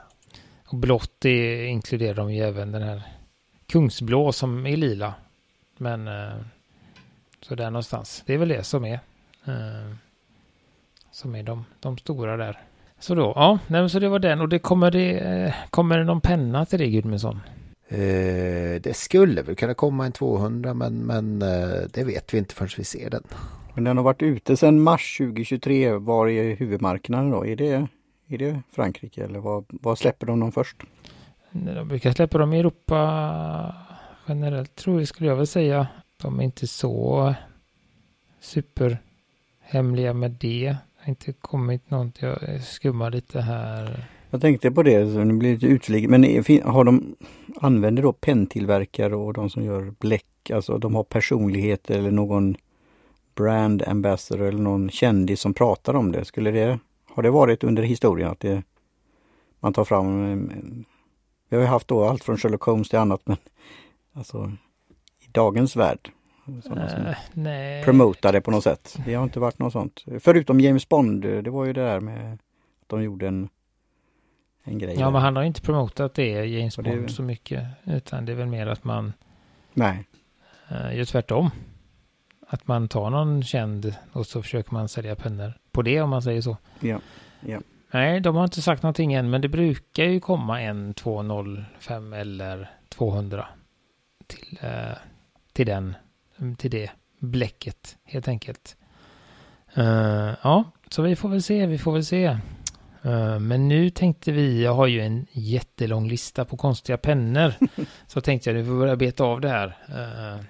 Och 0.68 0.78
blått 0.78 1.12
det 1.20 1.66
inkluderar 1.66 2.14
de 2.14 2.34
ju 2.34 2.44
även 2.44 2.72
den 2.72 2.82
här 2.82 3.02
kungsblå 3.68 4.32
som 4.32 4.66
är 4.66 4.78
lila. 4.78 5.14
Men 5.78 6.08
eh, 6.08 6.38
så 7.42 7.56
där 7.56 7.70
någonstans. 7.72 8.24
Det 8.26 8.34
är 8.34 8.38
väl 8.38 8.50
det 8.50 8.64
som 8.64 8.86
är. 8.86 9.00
Eh, 9.46 9.96
som 11.12 11.36
är 11.36 11.44
de, 11.44 11.66
de 11.80 11.98
stora 11.98 12.38
där. 12.38 12.62
Så 13.00 13.16
då, 13.16 13.34
ja, 13.36 13.60
nej, 13.68 13.90
så 13.90 14.00
det 14.00 14.10
var 14.10 14.20
den. 14.20 14.42
Och 14.42 14.50
det 14.50 14.60
kommer 14.60 14.92
det, 14.92 15.20
eh, 15.20 15.54
kommer 15.70 15.98
det 15.98 16.04
någon 16.04 16.22
penna 16.22 16.66
till 16.66 16.80
det 16.80 16.88
Gudmundsson? 16.90 17.40
Eh, 17.92 18.82
det 18.82 18.96
skulle 18.96 19.42
väl 19.42 19.56
kunna 19.56 19.74
komma 19.74 20.06
en 20.06 20.12
200 20.12 20.74
men, 20.74 20.94
men 20.94 21.42
eh, 21.42 21.82
det 21.94 22.04
vet 22.04 22.34
vi 22.34 22.38
inte 22.38 22.56
förrän 22.56 22.70
vi 22.78 22.84
ser 22.84 23.10
den. 23.10 23.24
Men 23.74 23.84
den 23.84 23.98
har 23.98 24.04
varit 24.04 24.22
ute 24.22 24.58
sedan 24.58 24.82
mars 24.82 25.18
2023. 25.18 25.92
Var 25.92 26.28
är 26.28 26.56
huvudmarknaden 26.56 27.32
då? 27.32 27.46
Är 27.46 27.56
det, 27.56 27.88
är 28.28 28.38
det 28.38 28.62
Frankrike 28.72 29.24
eller 29.24 29.40
vad, 29.40 29.66
vad 29.70 29.98
släpper 29.98 30.28
de 30.28 30.40
dem 30.40 30.52
först? 30.52 30.78
De 31.52 31.88
brukar 31.88 32.12
släppa 32.12 32.38
dem 32.38 32.54
i 32.54 32.60
Europa 32.60 33.76
generellt 34.28 34.76
tror 34.76 35.00
jag 35.00 35.08
skulle 35.08 35.30
jag 35.30 35.36
väl 35.36 35.48
säga. 35.48 35.88
De 36.18 36.40
är 36.40 36.44
inte 36.44 36.68
så 36.68 37.34
superhemliga 38.40 40.14
med 40.14 40.32
det. 40.32 40.68
Det 40.70 40.78
har 40.98 41.10
inte 41.10 41.34
kommit 41.34 41.90
något. 41.90 42.22
Jag 42.22 42.64
skummar 42.64 43.12
lite 43.12 43.42
här. 43.42 44.06
Jag 44.30 44.42
tänkte 44.42 44.72
på 44.72 44.84
det, 44.84 45.12
så 45.14 45.18
det 45.20 45.34
blir 45.34 45.54
lite 45.54 45.66
utflyg. 45.66 46.10
Men 46.10 46.24
har 46.66 46.84
de, 46.84 47.16
använder 47.62 48.04
då 48.04 48.14
penntillverkare 48.14 49.16
och 49.16 49.34
de 49.34 49.50
som 49.50 49.64
gör 49.64 49.94
bläck, 50.00 50.50
alltså 50.54 50.78
de 50.78 50.96
har 50.96 51.04
personlighet 51.04 51.90
eller 51.90 52.12
någon 52.12 52.56
brand 53.36 53.84
ambassador 53.88 54.46
eller 54.48 54.62
någon 54.62 54.90
kändis 54.90 55.40
som 55.40 55.54
pratar 55.54 55.94
om 55.94 56.12
det. 56.12 56.26
Skulle 56.26 56.52
det, 56.52 56.80
har 57.06 57.24
det 57.24 57.30
varit 57.30 57.64
under 57.64 57.84
historien 57.84 58.30
att 58.32 58.40
det, 58.40 58.64
man 59.60 59.74
tar 59.74 59.84
fram, 59.84 60.06
en- 60.08 60.52
en- 60.52 60.86
vi 61.50 61.56
har 61.56 61.64
ju 61.64 61.70
haft 61.70 61.88
då 61.88 62.04
allt 62.04 62.24
från 62.24 62.38
Sherlock 62.38 62.62
Holmes 62.64 62.90
till 62.90 63.00
annat 63.00 63.22
men 63.26 63.38
alltså 64.14 64.52
i 65.20 65.26
dagens 65.32 65.76
värld. 65.76 66.12
sådana 66.64 66.90
som 66.90 67.06
Eh, 67.06 67.16
det 68.32 68.42
på 68.42 68.52
något 68.52 68.64
sätt. 68.64 68.98
Det 69.06 69.14
har 69.14 69.24
inte 69.24 69.40
varit 69.40 69.60
något 69.60 69.74
sånt. 69.74 70.04
Förutom 70.20 70.60
James 70.60 70.90
Bond, 70.90 71.22
det 71.22 71.50
var 71.50 71.66
ju 71.66 71.74
det 71.74 71.82
där 71.82 72.00
med 72.00 72.34
att 72.34 72.40
de 72.88 73.04
gjorde 73.04 73.28
en, 73.28 73.50
en 74.64 74.80
grej. 74.80 74.94
Ja, 74.94 75.06
där. 75.06 75.12
men 75.12 75.22
han 75.22 75.36
har 75.36 75.44
inte 75.44 75.62
promotat 75.62 76.14
det, 76.14 76.46
James 76.46 76.78
Och 76.78 76.84
det 76.84 76.90
är 76.90 76.96
Bond, 76.96 77.12
så 77.12 77.24
mycket. 77.24 77.68
Utan 77.84 78.26
det 78.26 78.32
är 78.32 78.36
väl 78.36 78.48
mer 78.48 78.68
att 78.68 78.84
man 78.84 79.14
Nej, 79.74 80.06
eh, 80.70 80.96
gör 80.98 81.06
tvärtom. 81.06 81.52
Att 82.48 82.68
man 82.68 82.88
tar 82.88 83.10
någon 83.10 83.44
känd 83.44 83.96
och 84.12 84.28
så 84.28 84.42
försöker 84.42 84.74
man 84.74 84.88
sälja 84.88 85.16
pennor 85.16 85.54
på 85.72 85.82
det 85.82 86.02
om 86.02 86.10
man 86.10 86.22
säger 86.22 86.42
så. 86.42 86.58
Ja, 86.80 87.00
ja. 87.42 87.60
Nej, 87.92 88.20
de 88.20 88.36
har 88.36 88.44
inte 88.44 88.62
sagt 88.62 88.84
någonting 88.84 89.14
än, 89.14 89.30
men 89.30 89.42
det 89.42 89.50
brukar 89.50 90.04
ju 90.04 90.20
komma 90.20 90.62
en 90.62 90.94
205 90.94 92.14
eller 92.14 92.72
200 92.90 93.48
till, 94.28 94.60
eh, 94.62 94.98
till 95.54 95.66
den, 95.66 95.96
till 96.58 96.72
det 96.72 96.92
bläcket 97.20 97.98
helt 98.04 98.28
enkelt. 98.28 98.76
Uh, 99.78 100.34
ja, 100.44 100.64
så 100.90 101.02
vi 101.02 101.16
får 101.16 101.30
väl 101.30 101.44
se, 101.44 101.66
vi 101.66 101.78
får 101.78 101.94
väl 101.94 102.06
se. 102.06 102.38
Uh, 103.06 103.40
men 103.40 103.68
nu 103.68 103.90
tänkte 103.90 104.32
vi, 104.32 104.64
jag 104.64 104.74
har 104.74 104.88
ju 104.88 105.02
en 105.02 105.28
jättelång 105.32 106.08
lista 106.08 106.46
på 106.46 106.58
konstiga 106.58 106.98
pennor. 106.98 107.54
så 108.08 108.22
tänkte 108.22 108.50
jag, 108.50 108.58
nu 108.58 108.66
får 108.66 108.80
börja 108.80 108.96
beta 108.96 109.24
av 109.24 109.42
det 109.42 109.50
här. 109.50 109.68
Uh, 109.90 110.46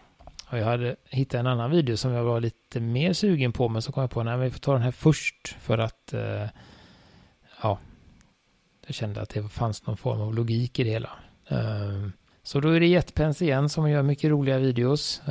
och 0.52 0.58
jag 0.58 0.66
hade 0.66 0.96
hittat 1.10 1.40
en 1.40 1.48
annan 1.48 1.72
video 1.72 1.98
som 1.98 2.12
jag 2.12 2.24
var 2.24 2.42
lite 2.42 2.80
mer 2.80 3.14
sugen 3.14 3.52
på, 3.52 3.70
men 3.70 3.82
så 3.82 3.92
kom 3.92 4.02
jag 4.02 4.12
på, 4.12 4.24
nej 4.24 4.38
vi 4.38 4.50
får 4.50 4.60
ta 4.60 4.74
den 4.74 4.82
här 4.82 4.92
först 4.92 5.56
för 5.60 5.78
att, 5.78 6.14
ja, 7.62 7.80
jag 8.88 8.96
kände 8.96 9.22
att 9.22 9.30
det 9.30 9.50
fanns 9.50 9.88
någon 9.88 9.98
form 9.98 10.22
av 10.22 10.36
logik 10.36 10.80
i 10.80 10.84
det 10.84 10.90
hela. 10.90 11.10
Så 12.44 12.60
då 12.60 12.70
är 12.70 12.80
det 12.80 12.88
JetPens 12.88 13.42
igen 13.42 13.70
som 13.70 13.90
gör 13.90 14.04
mycket 14.04 14.30
roliga 14.30 14.58
videos. 14.58 15.22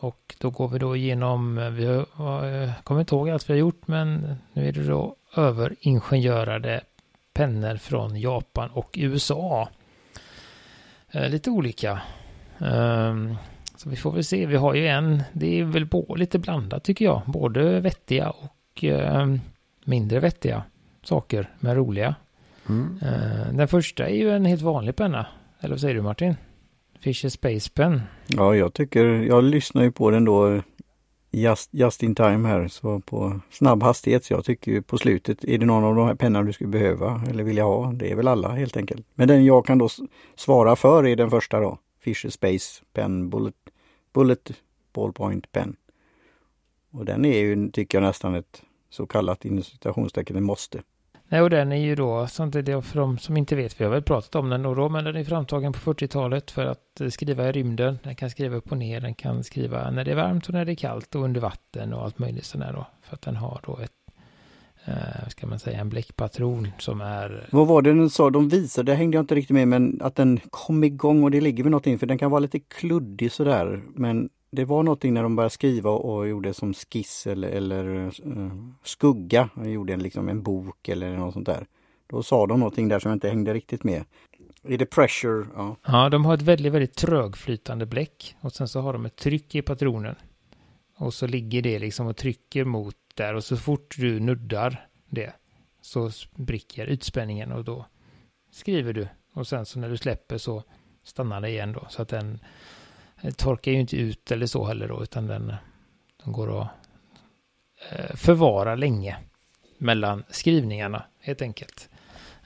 Och 0.00 0.34
då 0.38 0.50
går 0.50 0.68
vi 0.68 0.78
då 0.78 0.96
igenom, 0.96 1.74
vi 1.74 2.04
har, 2.12 2.44
jag 2.44 2.70
kommer 2.84 3.00
inte 3.00 3.14
ihåg 3.14 3.30
allt 3.30 3.50
vi 3.50 3.52
har 3.52 3.58
gjort, 3.58 3.88
men 3.88 4.36
nu 4.52 4.68
är 4.68 4.72
det 4.72 4.86
då 4.86 5.16
överingenjörade 5.36 6.80
pennor 7.32 7.76
från 7.76 8.20
Japan 8.20 8.70
och 8.70 8.94
USA. 8.98 9.68
Eh, 11.10 11.28
lite 11.28 11.50
olika. 11.50 12.00
Um, 12.58 13.36
så 13.76 13.90
vi 13.90 13.96
får 13.96 14.12
väl 14.12 14.24
se, 14.24 14.46
vi 14.46 14.56
har 14.56 14.74
ju 14.74 14.86
en, 14.86 15.22
det 15.32 15.60
är 15.60 15.64
väl 15.64 15.86
på, 15.86 16.14
lite 16.18 16.38
blandat 16.38 16.84
tycker 16.84 17.04
jag, 17.04 17.22
både 17.26 17.80
vettiga 17.80 18.30
och 18.30 18.84
uh, 18.84 19.36
mindre 19.84 20.20
vettiga 20.20 20.62
saker, 21.02 21.50
men 21.60 21.74
roliga. 21.74 22.14
Mm. 22.68 23.00
Uh, 23.02 23.52
den 23.52 23.68
första 23.68 24.08
är 24.08 24.14
ju 24.14 24.30
en 24.30 24.44
helt 24.44 24.62
vanlig 24.62 24.96
penna, 24.96 25.26
eller 25.60 25.74
vad 25.74 25.80
säger 25.80 25.94
du 25.94 26.02
Martin? 26.02 26.36
Fisher 27.00 27.28
Space 27.28 27.70
Pen. 27.70 28.00
Ja, 28.26 28.56
jag 28.56 28.74
tycker, 28.74 29.04
jag 29.04 29.44
lyssnar 29.44 29.82
ju 29.82 29.92
på 29.92 30.10
den 30.10 30.24
då 30.24 30.62
just, 31.30 31.74
just 31.74 32.02
in 32.02 32.14
time 32.14 32.48
här, 32.48 32.68
så 32.68 33.00
på 33.00 33.40
snabb 33.50 33.82
hastighet. 33.82 34.24
Så 34.24 34.32
jag 34.32 34.44
tycker 34.44 34.80
på 34.80 34.98
slutet, 34.98 35.44
är 35.44 35.58
det 35.58 35.66
någon 35.66 35.84
av 35.84 35.94
de 35.94 36.06
här 36.06 36.14
pennorna 36.14 36.46
du 36.46 36.52
skulle 36.52 36.70
behöva 36.70 37.22
eller 37.30 37.44
vilja 37.44 37.64
ha? 37.64 37.92
Det 37.92 38.10
är 38.10 38.16
väl 38.16 38.28
alla 38.28 38.48
helt 38.48 38.76
enkelt. 38.76 39.06
Men 39.14 39.28
den 39.28 39.44
jag 39.44 39.66
kan 39.66 39.78
då 39.78 39.88
svara 40.34 40.76
för 40.76 41.06
är 41.06 41.16
den 41.16 41.30
första 41.30 41.60
då. 41.60 41.78
Fisher 42.00 42.30
Space 42.30 42.82
Pen 42.92 43.30
Bullet, 43.30 43.54
Bullet 44.12 44.52
Ballpoint 44.92 45.52
Pen. 45.52 45.76
Och 46.90 47.04
den 47.04 47.24
är 47.24 47.38
ju, 47.38 47.70
tycker 47.70 47.98
jag 47.98 48.02
nästan 48.02 48.34
ett 48.34 48.62
så 48.90 49.06
kallat 49.06 49.44
inom 49.44 49.62
citationstecken, 49.62 50.44
måste. 50.44 50.82
Nej, 51.30 51.40
och 51.40 51.50
den 51.50 51.72
är 51.72 51.76
ju 51.76 51.94
då, 51.94 52.26
sånt 52.26 52.54
är 52.54 52.62
det 52.62 52.82
för 52.82 52.98
de 52.98 53.18
som 53.18 53.36
inte 53.36 53.56
vet, 53.56 53.80
vi 53.80 53.84
har 53.84 53.90
väl 53.90 54.02
pratat 54.02 54.34
om 54.34 54.50
den 54.50 54.62
då, 54.62 54.88
men 54.88 55.04
den 55.04 55.16
är 55.16 55.24
framtagen 55.24 55.72
på 55.72 55.78
40-talet 55.78 56.50
för 56.50 56.66
att 56.66 57.00
eh, 57.00 57.08
skriva 57.08 57.48
i 57.48 57.52
rymden. 57.52 57.98
Den 58.02 58.14
kan 58.14 58.30
skriva 58.30 58.56
upp 58.56 58.72
och 58.72 58.78
ner, 58.78 59.00
den 59.00 59.14
kan 59.14 59.44
skriva 59.44 59.90
när 59.90 60.04
det 60.04 60.10
är 60.10 60.14
varmt 60.14 60.46
och 60.46 60.54
när 60.54 60.64
det 60.64 60.72
är 60.72 60.76
kallt 60.76 61.14
och 61.14 61.22
under 61.22 61.40
vatten 61.40 61.92
och 61.92 62.04
allt 62.04 62.18
möjligt 62.18 62.44
sådär 62.44 62.72
då. 62.72 62.86
För 63.02 63.14
att 63.14 63.22
den 63.22 63.36
har 63.36 63.60
då 63.66 63.78
ett, 63.78 63.92
eh, 64.84 65.28
ska 65.28 65.46
man 65.46 65.58
säga, 65.58 65.80
en 65.80 65.88
bläckpatron 65.88 66.68
som 66.78 67.00
är... 67.00 67.30
Eh, 67.30 67.48
vad 67.50 67.66
var 67.66 67.82
det 67.82 67.92
den 67.92 68.10
sa, 68.10 68.30
de 68.30 68.48
visade, 68.48 68.92
det 68.92 68.96
hängde 68.96 69.16
jag 69.16 69.22
inte 69.22 69.34
riktigt 69.34 69.54
med, 69.54 69.68
men 69.68 70.00
att 70.02 70.16
den 70.16 70.40
kom 70.50 70.84
igång 70.84 71.24
och 71.24 71.30
det 71.30 71.40
ligger 71.40 71.64
väl 71.64 71.70
någonting, 71.70 71.98
för 71.98 72.06
den 72.06 72.18
kan 72.18 72.30
vara 72.30 72.40
lite 72.40 72.60
kluddig 72.60 73.32
sådär, 73.32 73.82
men 73.94 74.28
det 74.50 74.64
var 74.64 74.82
någonting 74.82 75.14
när 75.14 75.22
de 75.22 75.36
började 75.36 75.50
skriva 75.50 75.90
och 75.90 76.28
gjorde 76.28 76.54
som 76.54 76.74
skiss 76.74 77.26
eller, 77.26 77.48
eller 77.48 77.84
uh, 78.26 78.52
skugga. 78.82 79.48
De 79.54 79.70
gjorde 79.70 79.92
en, 79.92 80.02
liksom 80.02 80.28
en 80.28 80.42
bok 80.42 80.88
eller 80.88 81.16
något 81.16 81.34
sånt 81.34 81.46
där. 81.46 81.66
Då 82.06 82.22
sa 82.22 82.46
de 82.46 82.60
någonting 82.60 82.88
där 82.88 82.98
som 82.98 83.08
jag 83.08 83.16
inte 83.16 83.28
hängde 83.28 83.54
riktigt 83.54 83.84
med. 83.84 84.04
Är 84.62 84.78
det 84.78 84.86
pressure? 84.86 85.46
Ja. 85.56 85.76
ja, 85.86 86.08
de 86.08 86.24
har 86.24 86.34
ett 86.34 86.42
väldigt, 86.42 86.72
väldigt 86.72 86.94
trögflytande 86.94 87.86
bläck 87.86 88.36
och 88.40 88.52
sen 88.52 88.68
så 88.68 88.80
har 88.80 88.92
de 88.92 89.06
ett 89.06 89.16
tryck 89.16 89.54
i 89.54 89.62
patronen. 89.62 90.14
Och 90.96 91.14
så 91.14 91.26
ligger 91.26 91.62
det 91.62 91.78
liksom 91.78 92.06
och 92.06 92.16
trycker 92.16 92.64
mot 92.64 92.96
där 93.14 93.34
och 93.34 93.44
så 93.44 93.56
fort 93.56 93.94
du 93.98 94.20
nuddar 94.20 94.88
det 95.08 95.32
så 95.80 96.10
spricker 96.10 96.86
utspänningen 96.86 97.52
och 97.52 97.64
då 97.64 97.86
skriver 98.50 98.92
du. 98.92 99.08
Och 99.34 99.46
sen 99.46 99.66
så 99.66 99.78
när 99.78 99.88
du 99.88 99.96
släpper 99.96 100.38
så 100.38 100.62
stannar 101.04 101.40
det 101.40 101.48
igen 101.48 101.72
då 101.72 101.86
så 101.90 102.02
att 102.02 102.08
den 102.08 102.38
Eh, 103.20 103.30
torkar 103.30 103.72
ju 103.72 103.80
inte 103.80 103.96
ut 103.96 104.30
eller 104.30 104.46
så 104.46 104.64
heller 104.64 104.88
då, 104.88 105.02
utan 105.02 105.26
den, 105.26 105.54
den 106.24 106.32
går 106.32 106.62
att 106.62 106.68
eh, 107.90 108.16
förvara 108.16 108.74
länge 108.74 109.16
mellan 109.78 110.24
skrivningarna 110.30 111.02
helt 111.20 111.42
enkelt. 111.42 111.88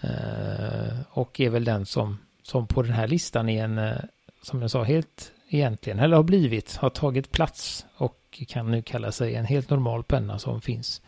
Eh, 0.00 0.98
och 1.10 1.40
är 1.40 1.50
väl 1.50 1.64
den 1.64 1.86
som, 1.86 2.18
som 2.42 2.66
på 2.66 2.82
den 2.82 2.92
här 2.92 3.08
listan 3.08 3.48
är 3.48 3.64
en, 3.64 3.94
som 4.42 4.62
jag 4.62 4.70
sa, 4.70 4.82
helt 4.82 5.32
egentligen, 5.48 5.98
eller 5.98 6.16
har 6.16 6.22
blivit, 6.22 6.76
har 6.76 6.90
tagit 6.90 7.32
plats 7.32 7.86
och 7.96 8.42
kan 8.48 8.70
nu 8.70 8.82
kalla 8.82 9.12
sig 9.12 9.34
en 9.34 9.44
helt 9.44 9.70
normal 9.70 10.04
penna 10.04 10.38
som 10.38 10.60
finns 10.60 11.02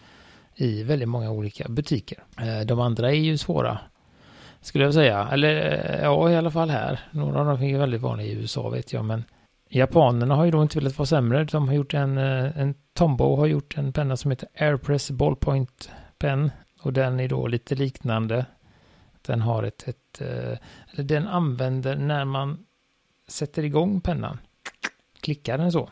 i 0.54 0.82
väldigt 0.82 1.08
många 1.08 1.30
olika 1.30 1.68
butiker. 1.68 2.24
De 2.64 2.80
andra 2.80 3.10
är 3.10 3.14
ju 3.14 3.38
svåra, 3.38 3.78
skulle 4.60 4.84
jag 4.84 4.94
säga. 4.94 5.28
Eller 5.32 5.52
ja, 6.02 6.30
i 6.30 6.36
alla 6.36 6.50
fall 6.50 6.70
här. 6.70 7.00
Några 7.10 7.40
av 7.40 7.46
dem 7.46 7.62
är 7.62 7.78
väldigt 7.78 8.00
vanliga 8.00 8.26
i 8.26 8.32
USA 8.32 8.68
vet 8.68 8.92
jag, 8.92 9.04
men 9.04 9.24
Japanerna 9.74 10.34
har 10.34 10.44
ju 10.44 10.50
då 10.50 10.62
inte 10.62 10.78
velat 10.78 10.98
vara 10.98 11.06
sämre. 11.06 11.44
De 11.44 11.68
har 11.68 11.74
gjort 11.74 11.94
en, 11.94 12.18
eh, 12.18 12.58
en 12.58 12.74
Tombow 12.92 13.38
har 13.38 13.46
gjort 13.46 13.78
en 13.78 13.92
penna 13.92 14.16
som 14.16 14.30
heter 14.30 14.48
Airpress 14.58 15.10
Ballpoint 15.10 15.90
Pen. 16.18 16.50
Och 16.80 16.92
den 16.92 17.20
är 17.20 17.28
då 17.28 17.46
lite 17.46 17.74
liknande. 17.74 18.46
Den 19.22 19.40
har 19.40 19.62
ett, 19.62 19.88
ett 19.88 20.20
eh, 20.20 20.58
eller 20.90 21.02
den 21.04 21.26
använder 21.26 21.96
när 21.96 22.24
man 22.24 22.66
sätter 23.28 23.64
igång 23.64 24.00
pennan. 24.00 24.38
Klickar 25.20 25.58
den 25.58 25.72
så. 25.72 25.90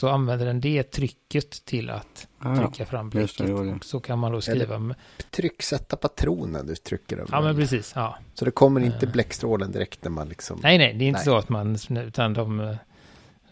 Så 0.00 0.08
använder 0.08 0.46
den 0.46 0.60
det 0.60 0.82
trycket 0.82 1.64
till 1.64 1.90
att 1.90 2.28
ah, 2.38 2.56
trycka 2.56 2.86
fram 2.86 3.10
bläcket. 3.10 3.50
Och 3.50 3.84
så 3.84 4.00
kan 4.00 4.18
man 4.18 4.32
då 4.32 4.40
skriva. 4.40 4.78
Med... 4.78 4.96
Trycksätta 5.30 5.96
patronen 5.96 6.66
du 6.66 6.74
trycker 6.74 7.16
över. 7.16 7.28
Ja, 7.32 7.40
men 7.40 7.56
precis. 7.56 7.92
Ja. 7.96 8.18
Så 8.34 8.44
det 8.44 8.50
kommer 8.50 8.80
inte 8.80 9.06
uh, 9.06 9.12
bläckstrålen 9.12 9.72
direkt 9.72 10.04
när 10.04 10.10
man 10.10 10.28
liksom. 10.28 10.60
Nej, 10.62 10.78
nej, 10.78 10.94
det 10.94 11.04
är 11.04 11.08
inte 11.08 11.18
nej. 11.18 11.24
så 11.24 11.36
att 11.36 11.48
man, 11.48 11.76
utan 11.90 12.34
de, 12.34 12.76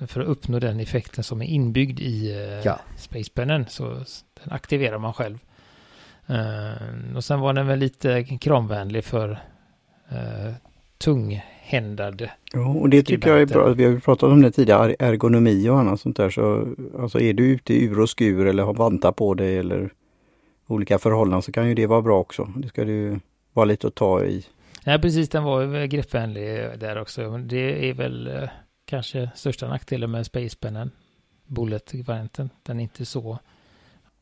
för 0.07 0.21
att 0.21 0.26
uppnå 0.26 0.59
den 0.59 0.81
effekten 0.81 1.25
som 1.25 1.43
är 1.43 1.47
inbyggd 1.47 2.00
i 2.00 2.33
uh, 2.33 2.64
ja. 2.64 2.81
Spacepennen. 2.97 3.67
Så 3.69 3.85
den 4.45 4.52
aktiverar 4.52 4.99
man 4.99 5.12
själv. 5.12 5.38
Uh, 6.31 7.17
och 7.17 7.25
sen 7.25 7.40
var 7.40 7.52
den 7.52 7.67
väl 7.67 7.78
lite 7.78 8.25
kramvänlig 8.25 9.05
för 9.05 9.31
uh, 10.12 10.52
tunghändade. 10.99 12.31
Ja, 12.52 12.69
och 12.69 12.88
det 12.88 13.02
tycker 13.02 13.31
jag 13.31 13.40
är 13.40 13.47
bra. 13.47 13.69
Vi 13.69 13.85
har 13.85 13.90
ju 13.90 14.00
pratat 14.00 14.31
om 14.33 14.43
det 14.43 14.50
tidigare, 14.50 14.97
ergonomi 14.99 15.69
och 15.69 15.78
annat 15.78 16.00
sånt 16.00 16.17
där. 16.17 16.31
Så 16.31 16.75
alltså 16.99 17.21
är 17.21 17.33
du 17.33 17.47
ute 17.47 17.75
i 17.75 17.85
ur 17.85 18.00
och 18.00 18.11
skur 18.11 18.47
eller 18.47 18.62
har 18.62 18.75
vantar 18.75 19.12
på 19.12 19.35
dig 19.35 19.59
eller 19.59 19.93
olika 20.67 20.99
förhållanden 20.99 21.43
så 21.43 21.52
kan 21.52 21.69
ju 21.69 21.75
det 21.75 21.87
vara 21.87 22.02
bra 22.02 22.19
också. 22.21 22.49
Det 22.57 22.69
ska 22.69 22.85
du 22.85 23.21
vara 23.52 23.64
lite 23.64 23.87
att 23.87 23.95
ta 23.95 24.25
i. 24.25 24.47
Nej, 24.85 25.00
precis. 25.00 25.28
Den 25.28 25.45
var 25.45 25.62
ju 25.62 25.87
greppvänlig 25.87 26.45
där 26.78 27.00
också. 27.00 27.38
Det 27.38 27.90
är 27.90 27.95
väl 27.95 28.49
kanske 28.88 29.30
största 29.35 29.68
nackdelen 29.68 30.11
med 30.11 30.26
Spacepennen. 30.26 30.90
Bullet-varianten. 31.47 32.50
Den 32.62 32.78
är 32.78 32.83
inte 32.83 33.04
så... 33.04 33.38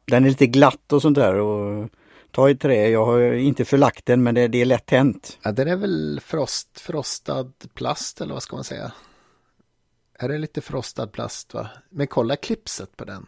Den 0.05 0.25
är 0.25 0.29
lite 0.29 0.47
glatt 0.47 0.93
och 0.93 1.03
sånt 1.03 1.15
där 1.15 1.35
och 1.35 1.89
ta 2.31 2.51
i 2.51 2.57
trä. 2.57 2.89
Jag 2.89 3.07
har 3.07 3.33
inte 3.33 3.65
förlagt 3.65 4.07
den 4.07 4.23
men 4.23 4.35
det, 4.35 4.49
det 4.49 4.61
är 4.61 4.65
lätt 4.65 4.87
tänt. 4.87 5.39
Ja, 5.43 5.53
den 5.53 5.69
är 5.69 5.77
väl 5.77 6.21
frost, 6.23 6.81
frostad 6.81 7.53
plast 7.75 8.21
eller 8.21 8.35
vad 8.35 8.43
ska 8.43 8.57
man 8.57 8.65
säga? 8.65 8.93
Är 10.19 10.29
det 10.29 10.39
lite 10.39 10.61
frostad 10.61 11.13
plast 11.13 11.55
va? 11.55 11.71
Men 11.91 12.07
kolla 12.07 12.37
klipset 12.37 12.97
på 12.97 13.05
den. 13.05 13.27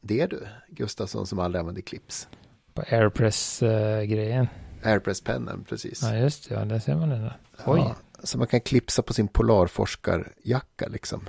Det 0.00 0.20
är 0.20 0.28
du, 0.28 0.46
Gustafsson 0.68 1.26
som 1.26 1.38
aldrig 1.38 1.60
använder 1.60 1.82
clips. 1.82 2.28
På 2.74 2.82
Airpress-grejen. 2.82 4.48
Airpress-pennen, 4.82 5.64
precis. 5.64 6.02
Ja, 6.02 6.16
just 6.16 6.48
det. 6.48 6.54
Ja, 6.54 6.64
där 6.64 6.78
ser 6.78 6.94
man 6.94 7.08
den. 7.08 7.30
Oj. 7.66 7.80
Ja, 7.80 7.96
så 8.26 8.38
man 8.38 8.46
kan 8.46 8.60
klipsa 8.60 9.02
på 9.02 9.12
sin 9.12 9.28
polarforskarjacka 9.28 10.88
liksom. 10.88 11.20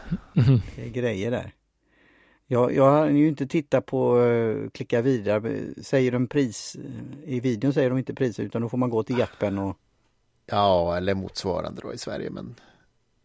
Det 0.76 0.86
är 0.86 0.90
grejer 0.90 1.32
där. 1.32 1.54
Jag, 2.48 2.74
jag 2.74 2.92
har 2.92 3.10
ju 3.10 3.28
inte 3.28 3.48
tittat 3.48 3.86
på 3.86 4.18
uh, 4.18 4.70
klicka 4.70 5.02
vidare. 5.02 5.60
Säger 5.82 6.12
de 6.12 6.28
pris 6.28 6.78
i 7.26 7.40
videon 7.40 7.74
säger 7.74 7.90
de 7.90 7.98
inte 7.98 8.14
pris 8.14 8.40
utan 8.40 8.62
då 8.62 8.70
får 8.70 8.78
man 8.78 8.90
gå 8.90 9.04
till 9.04 9.18
Jetpen 9.18 9.58
och 9.58 9.78
Ja, 10.46 10.98
eller 10.98 11.14
motsvarande 11.14 11.82
då 11.82 11.94
i 11.94 11.98
Sverige 11.98 12.30
men 12.30 12.56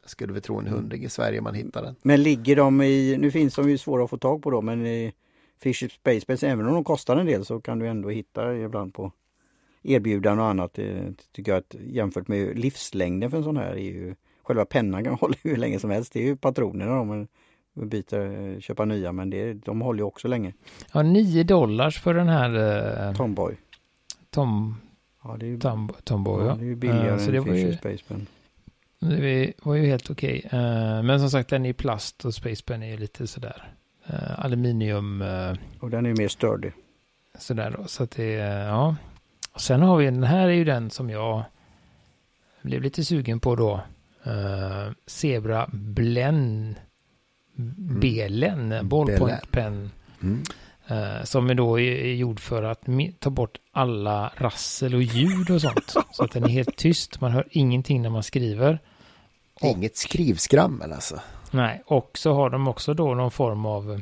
jag 0.00 0.11
skulle 0.11 0.33
väl 0.33 0.43
tro 0.43 0.59
en 0.59 0.67
hundring 0.67 1.05
i 1.05 1.09
Sverige 1.09 1.41
man 1.41 1.55
hittar 1.55 1.83
den. 1.83 1.97
Men 2.02 2.23
ligger 2.23 2.57
de 2.57 2.83
i, 2.83 3.17
nu 3.19 3.31
finns 3.31 3.55
de 3.55 3.71
ju 3.71 3.79
svåra 3.79 4.05
att 4.05 4.11
få 4.11 4.19
tag 4.19 4.43
på 4.43 4.50
då 4.50 4.62
men 4.62 4.87
i 4.87 5.12
Fisher 5.61 5.88
Space 6.21 6.49
även 6.49 6.67
om 6.67 6.75
de 6.75 6.85
kostar 6.85 7.17
en 7.17 7.26
del 7.26 7.45
så 7.45 7.61
kan 7.61 7.79
du 7.79 7.88
ändå 7.88 8.09
hitta 8.09 8.57
ibland 8.57 8.95
på 8.95 9.12
erbjudanden 9.83 10.45
och 10.45 10.51
annat. 10.51 10.75
Det 10.75 11.15
tycker 11.33 11.53
jag 11.53 11.59
att 11.59 11.75
jämfört 11.87 12.29
med 12.29 12.59
livslängden 12.59 13.31
för 13.31 13.39
en 13.39 13.45
sån 13.45 13.57
här 13.57 13.73
är 13.73 13.77
ju 13.77 14.15
Själva 14.43 14.65
pennan 14.65 15.05
kan 15.05 15.15
hålla 15.21 15.35
hur 15.43 15.57
länge 15.57 15.79
som 15.79 15.91
helst. 15.91 16.12
Det 16.12 16.21
är 16.21 16.25
ju 16.25 16.37
patronerna 16.37 16.97
då, 16.97 17.05
men 17.05 17.29
byta, 17.75 18.17
köpa 18.61 18.85
nya 18.85 19.12
men 19.12 19.31
det, 19.31 19.55
de 19.55 19.81
håller 19.81 19.99
ju 19.99 20.05
också 20.05 20.29
länge. 20.29 20.53
Ja, 20.93 21.03
9 21.03 21.45
dollars 21.45 22.01
för 22.01 22.15
den 22.15 22.29
här 22.29 23.09
eh, 23.09 23.17
Tomboy. 23.17 23.57
Tom, 24.31 24.77
ja, 25.25 25.37
det 25.41 25.47
är 25.47 25.49
ju, 25.49 25.59
tom, 25.59 25.93
Tomboy, 26.05 26.47
ja. 26.47 26.55
Det 26.55 26.65
är 26.65 26.67
ju 26.67 26.77
billigare 26.77 27.09
uh, 27.09 27.37
än 27.37 27.45
Fisher 27.45 27.57
ju, 27.57 27.77
Space 27.77 28.05
Pen. 28.09 28.27
Det 28.99 29.53
var 29.62 29.75
ju 29.75 29.87
helt 29.87 30.11
okej. 30.11 30.43
Okay. 30.47 30.61
Uh, 30.61 31.03
men 31.03 31.21
som 31.21 31.31
sagt 31.31 31.51
den 31.51 31.67
är 31.67 31.71
i 31.71 31.73
plast 31.73 32.25
och 32.25 32.35
Space 32.35 32.65
Pen 32.65 32.83
är 32.83 32.91
ju 32.91 32.97
lite 32.97 33.27
sådär. 33.27 33.73
eh, 34.07 34.45
aluminium 34.45 35.23
eh, 35.23 35.53
Och 35.81 35.91
den 35.91 36.07
är 36.07 36.11
ju 36.11 36.17
mer 36.17 36.29
störig. 36.29 36.73
sådär 37.39 37.75
då. 37.79 37.85
Så 37.87 38.03
att 38.03 38.11
det, 38.11 38.35
är, 38.35 38.67
ja. 38.67 38.97
Och 39.53 39.61
sen 39.61 39.83
har 39.83 39.97
vi, 39.97 40.05
den 40.05 40.23
här 40.23 40.49
är 40.49 40.53
ju 40.53 40.65
den 40.65 40.91
som 40.91 41.11
jag 41.11 41.43
blev 42.63 42.83
lite 42.83 43.05
sugen 43.05 43.41
på 43.41 43.57
då. 43.57 43.81
Uh, 44.27 44.93
Zebra 45.07 45.67
Blen 45.73 46.75
Belen, 48.01 48.73
Mm. 48.73 48.89
ballpoint 48.89 49.51
pen. 49.51 49.91
Mm. 50.23 50.43
eh, 50.87 51.23
som 51.25 51.51
är 51.51 51.55
då 51.55 51.81
är 51.81 51.93
är 51.93 52.15
gjord 52.15 52.41
för 52.41 52.63
att 52.63 52.81
ta 53.19 53.31
bort 53.31 53.59
alla 53.73 54.33
rassel 54.37 54.95
och 54.95 55.03
ljud 55.03 55.51
och 55.51 55.61
sånt. 55.61 55.95
så 56.13 56.25
att 56.25 56.33
den 56.33 56.45
är 56.45 56.49
helt 56.49 56.77
tyst. 56.77 57.21
Man 57.21 57.33
hör 57.33 57.49
ingenting 57.51 58.03
när 58.03 58.11
man 58.11 58.23
skriver. 58.23 58.79
Och- 59.55 59.69
Inget 59.77 59.97
skrivskrammel 59.97 60.93
alltså. 60.93 61.21
Nej, 61.51 61.83
och 61.87 62.11
så 62.19 62.35
har 62.35 62.51
de 62.51 62.69
också 62.69 62.95
då 62.95 63.15
någon 63.15 63.31
form 63.31 63.67
av, 63.67 64.01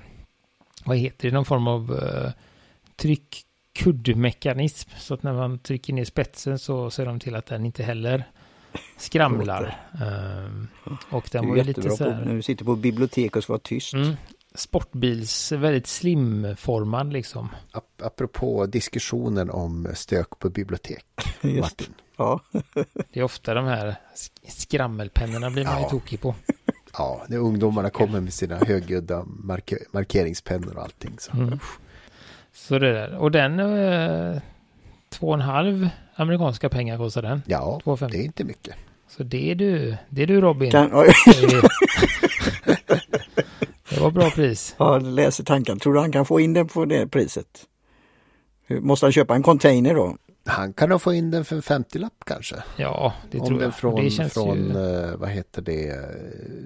vad 0.85 0.97
heter 0.97 1.28
det, 1.28 1.35
någon 1.35 1.45
form 1.45 1.66
av 1.69 1.90
uh, 1.92 2.30
tryckkuddmekanism. 3.74 4.90
Så 4.98 5.14
att 5.14 5.22
när 5.22 5.32
man 5.32 5.58
trycker 5.58 5.92
ner 5.92 6.04
spetsen 6.04 6.58
så 6.58 6.90
ser 6.90 7.06
de 7.06 7.20
till 7.20 7.34
att 7.34 7.46
den 7.46 7.64
inte 7.66 7.82
heller 7.82 8.24
skramlar. 8.96 9.80
Ehm, 10.02 10.68
och 11.10 11.28
den 11.32 11.44
är 11.44 11.48
var 11.48 11.56
ju 11.56 11.62
lite 11.62 11.82
så 11.90 11.96
på, 12.04 12.10
här, 12.10 12.24
när 12.24 12.34
du 12.34 12.42
sitter 12.42 12.64
på 12.64 12.76
bibliotek 12.76 13.36
och 13.36 13.42
ska 13.42 13.52
vara 13.52 13.60
tyst. 13.64 13.94
mm, 13.94 14.12
sportbils, 14.54 15.52
väldigt 15.52 15.86
slimformad 15.86 17.12
liksom. 17.12 17.48
Ap- 17.72 18.02
apropå 18.06 18.66
diskussionen 18.66 19.50
om 19.50 19.88
stök 19.94 20.38
på 20.38 20.50
bibliotek. 20.50 21.04
Martin. 21.42 21.94
Ja. 22.16 22.40
Det 23.12 23.20
är 23.20 23.22
ofta 23.22 23.54
de 23.54 23.64
här 23.64 23.94
sk- 24.14 24.30
skrammelpennorna 24.48 25.50
blir 25.50 25.64
man 25.64 25.76
ju 25.76 25.82
Ja. 25.82 25.88
tokig 25.90 26.20
på. 26.20 26.34
Ja, 26.92 27.24
när 27.28 27.38
ungdomarna 27.38 27.90
kommer 27.90 28.20
med 28.20 28.32
sina 28.34 28.56
högljudda 28.56 29.22
marke- 29.24 29.84
markeringspennor 29.92 30.76
och 30.76 30.82
allting. 30.82 31.16
Så. 31.18 31.32
Mm. 31.32 31.58
Så 32.52 32.78
det 32.78 32.92
där. 32.92 33.16
Och 33.16 33.30
den, 33.30 33.61
eh, 33.61 34.38
två 35.09 35.28
och 35.28 35.35
en 35.35 35.40
halv 35.40 35.88
amerikanska 36.14 36.69
pengar 36.69 36.97
kostar 36.97 37.23
den. 37.23 37.42
Ja, 37.47 37.80
2,50. 37.85 38.09
det 38.11 38.19
är 38.19 38.23
inte 38.25 38.45
mycket. 38.45 38.75
Så 39.09 39.23
det 39.23 39.50
är 39.50 39.54
du, 39.54 39.97
det 40.09 40.23
är 40.23 40.26
du 40.26 40.40
Robin. 40.40 40.71
Kan, 40.71 40.90
Det- 43.90 44.00
var 44.00 44.11
bra 44.11 44.30
pris. 44.30 44.75
ja, 44.78 44.99
läser 44.99 45.45
tanken. 45.45 45.78
Tror 45.78 45.95
du 45.95 46.00
han 46.00 46.12
kan 46.12 46.26
få 46.26 46.40
in 46.40 46.52
den 46.54 46.69
på 46.69 46.85
det 46.85 47.07
priset? 47.07 47.66
Måste 48.69 49.07
han 49.07 49.12
köpa 49.12 49.35
en 49.35 49.42
container 49.42 49.95
då? 49.95 50.16
Han 50.47 50.73
kan 50.73 50.88
nog 50.88 51.02
få 51.02 51.12
in 51.14 51.30
den 51.30 51.45
för 51.45 51.57
en 51.57 51.62
50-lapp 51.62 52.25
kanske. 52.26 52.57
Ja, 52.76 53.12
det 53.30 53.38
Om 53.40 53.47
tror 53.47 53.59
den 53.59 53.64
jag. 53.66 53.75
från, 53.76 54.04
det 54.04 54.11
känns 54.11 54.33
från 54.33 54.59
ju... 54.59 55.04
eh, 55.04 55.16
vad 55.16 55.28
heter 55.30 55.62
det, 55.62 56.00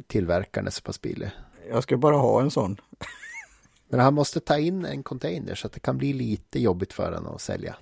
tillverkaren 0.06 0.66
är 0.66 0.70
så 0.70 0.82
pass 0.82 1.00
billig. 1.00 1.30
Jag 1.70 1.82
ska 1.82 1.96
bara 1.96 2.16
ha 2.16 2.40
en 2.42 2.50
sån. 2.50 2.76
Men 3.88 4.00
han 4.00 4.14
måste 4.14 4.40
ta 4.40 4.58
in 4.58 4.84
en 4.84 5.02
container 5.02 5.54
så 5.54 5.66
att 5.66 5.72
det 5.72 5.80
kan 5.80 5.98
bli 5.98 6.12
lite 6.12 6.60
jobbigt 6.60 6.92
för 6.92 7.12
honom 7.12 7.34
att 7.34 7.40
sälja. 7.40 7.76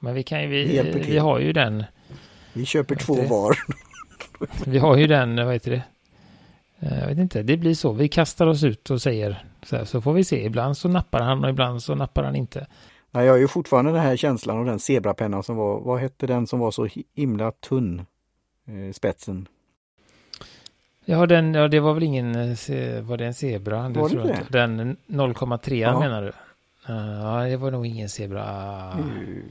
Men 0.00 0.14
vi 0.14 0.22
kan 0.22 0.42
ju, 0.42 0.48
vi, 0.48 0.92
vi 1.06 1.18
har 1.18 1.38
ju 1.38 1.52
den, 1.52 1.84
Vi 2.52 2.64
köper 2.64 2.94
två 2.94 3.14
det. 3.16 3.26
var. 3.26 3.56
vi 4.66 4.78
har 4.78 4.96
ju 4.96 5.06
den, 5.06 5.36
vad 5.36 5.52
heter 5.54 5.70
det? 5.70 5.82
Eh, 6.86 6.98
Jag 7.00 7.06
vet 7.06 7.18
inte, 7.18 7.42
det 7.42 7.56
blir 7.56 7.74
så. 7.74 7.92
Vi 7.92 8.08
kastar 8.08 8.46
oss 8.46 8.64
ut 8.64 8.90
och 8.90 9.02
säger 9.02 9.44
så 9.62 9.76
här, 9.76 9.84
så 9.84 10.00
får 10.00 10.12
vi 10.12 10.24
se. 10.24 10.44
Ibland 10.44 10.76
så 10.76 10.88
nappar 10.88 11.20
han 11.20 11.44
och 11.44 11.50
ibland 11.50 11.82
så 11.82 11.94
nappar 11.94 12.22
han 12.24 12.36
inte. 12.36 12.66
Nej, 13.10 13.26
jag 13.26 13.32
har 13.32 13.38
ju 13.38 13.48
fortfarande 13.48 13.92
den 13.92 14.00
här 14.00 14.16
känslan 14.16 14.58
av 14.58 14.64
den 14.64 14.78
zebrapennan 14.78 15.42
som 15.42 15.56
var, 15.56 15.80
vad 15.80 16.00
hette 16.00 16.26
den 16.26 16.46
som 16.46 16.58
var 16.58 16.70
så 16.70 16.88
himla 17.14 17.50
tunn? 17.52 18.06
Eh, 18.66 18.92
spetsen. 18.92 19.48
Ja, 21.10 21.26
den, 21.26 21.54
ja, 21.54 21.68
det 21.68 21.80
var 21.80 21.94
väl 21.94 22.02
ingen, 22.02 22.34
eh, 22.36 23.00
var 23.02 23.16
det 23.16 23.26
en 23.26 23.34
zebra? 23.34 23.82
Var 23.82 23.88
det 23.88 23.94
tror 23.94 24.10
jag 24.12 24.26
det? 24.26 24.30
inte. 24.40 24.52
Den 24.58 24.96
0,3 25.06 25.74
Ja. 25.80 26.00
menar 26.00 26.22
du? 26.22 26.28
Eh, 26.92 27.22
Ja, 27.22 27.44
det 27.50 27.56
var 27.56 27.70
nog 27.70 27.86
ingen 27.86 28.08
zebra. 28.08 28.44
Mm. 28.92 29.42